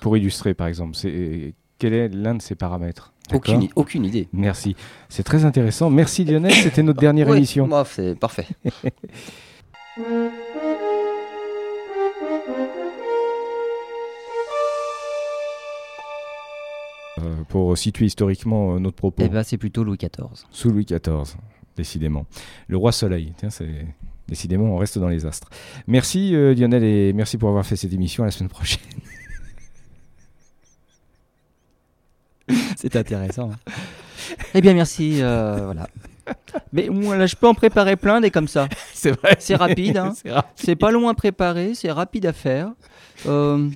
[0.00, 3.12] Pour illustrer, par exemple, c'est quel est l'un de ces paramètres?
[3.34, 4.28] Aucune, idée.
[4.32, 4.76] Merci.
[5.08, 5.90] C'est très intéressant.
[5.90, 7.66] Merci Lionel, c'était notre dernière émission.
[7.66, 8.46] bah, c'est parfait.
[17.22, 19.22] Euh, pour situer historiquement euh, notre propos.
[19.24, 20.46] Eh ben, c'est plutôt Louis XIV.
[20.50, 21.36] Sous Louis XIV,
[21.76, 22.26] décidément.
[22.68, 23.86] Le roi soleil, tiens, c'est...
[24.28, 25.50] Décidément, on reste dans les astres.
[25.88, 28.22] Merci euh, Lionel et merci pour avoir fait cette émission.
[28.22, 28.80] À la semaine prochaine.
[32.76, 33.50] C'est intéressant.
[34.54, 35.18] eh bien, merci.
[35.20, 35.88] euh, voilà.
[36.72, 38.68] Mais moi, là, je peux en préparer plein des comme ça.
[38.94, 39.36] C'est vrai.
[39.38, 40.12] C'est rapide, hein.
[40.22, 40.52] C'est rapide.
[40.54, 42.70] C'est pas long à préparer, c'est rapide à faire.
[43.26, 43.68] Euh,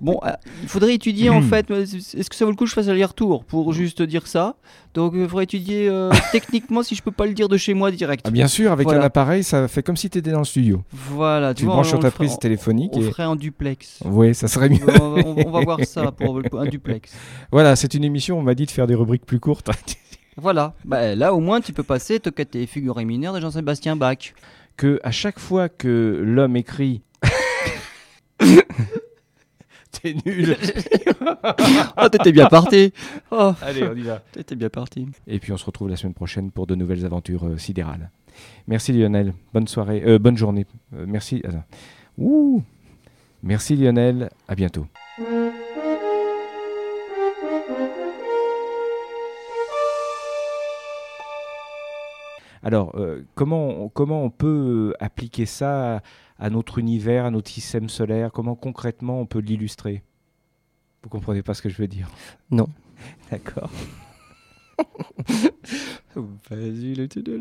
[0.00, 0.30] bon, euh,
[0.62, 1.70] il faudrait étudier en fait.
[1.70, 4.56] euh, Est-ce que ça vaut le coup que je fasse aller-retour pour juste dire ça?
[4.94, 7.90] Donc, il faudrait étudier euh, techniquement si je peux pas le dire de chez moi
[7.90, 8.24] direct.
[8.26, 9.02] Ah, bien sûr, avec Voilà.
[9.02, 10.82] un appareil, ça fait comme si tu étais dans le studio.
[10.92, 13.10] Voilà, tu, Tu le vois, branches sur ta prise téléphonique On et...
[13.10, 14.00] ferait en duplex.
[14.04, 14.78] Oui, ça serait mieux.
[14.88, 17.12] on, va, on- on va voir ça pour un duplex.
[17.52, 19.70] Voilà, c'est une émission, on m'a dit de faire des rubriques plus courtes.
[20.38, 20.74] Voilà.
[20.84, 24.34] Bah, là, au moins, tu peux passer te tes figures mineures de Jean-Sébastien Bach.
[24.76, 27.00] que à chaque fois que l'homme écrit...
[30.02, 30.56] T'es nul.
[31.98, 32.92] Oh, t'étais bien parti.
[33.30, 34.20] Oh, Allez, on y va.
[34.32, 35.06] t'étais bien parti.
[35.26, 38.10] Et puis on se retrouve la semaine prochaine pour de nouvelles aventures euh, sidérales.
[38.66, 39.32] Merci Lionel.
[39.54, 40.66] Bonne soirée, euh, bonne journée.
[40.94, 41.42] Euh, merci.
[41.46, 41.64] attends.
[42.18, 42.62] Ouh.
[43.42, 44.30] Merci Lionel.
[44.48, 44.86] À bientôt.
[52.62, 56.00] Alors, euh, comment, on- comment on peut appliquer ça
[56.38, 60.02] à, notre univers, à notre système solaire Comment concrètement on peut l'illustrer?
[61.02, 62.08] Vous comprenez pas ce que je veux dire?
[62.50, 62.68] Non.
[63.30, 63.70] D'accord.
[66.50, 66.94] Vas-y,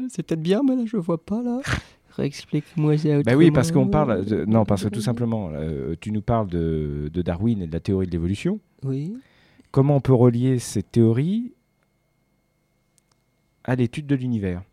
[0.09, 1.61] c'est peut-être bien, mais là, je vois pas, là.
[2.11, 3.23] Réexplique-moi ça.
[3.23, 4.23] Bah oui, parce qu'on parle.
[4.23, 7.73] de- non, parce que tout simplement, euh, tu nous parles de, de Darwin et de
[7.73, 8.59] la théorie de l'évolution.
[8.83, 9.13] Oui.
[9.71, 11.53] Comment on peut relier cette théorie
[13.65, 14.63] à l'étude de l'univers?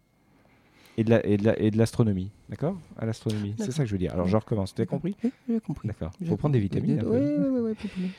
[0.97, 2.77] Et de la- et de la- et de l'astronomie D'accord?
[2.99, 3.55] À l'astronomie.
[3.59, 4.13] C'est ça que je veux dire.
[4.13, 4.75] Alors, je recommence.
[4.75, 5.17] Tu as compris?
[5.25, 5.89] Oui, J'ai compris.
[5.89, 6.11] D'accord.
[6.21, 7.03] J'ai faut prendre des vitamines.
[7.07, 7.61] Oui, oui,
[7.97, 8.13] oui,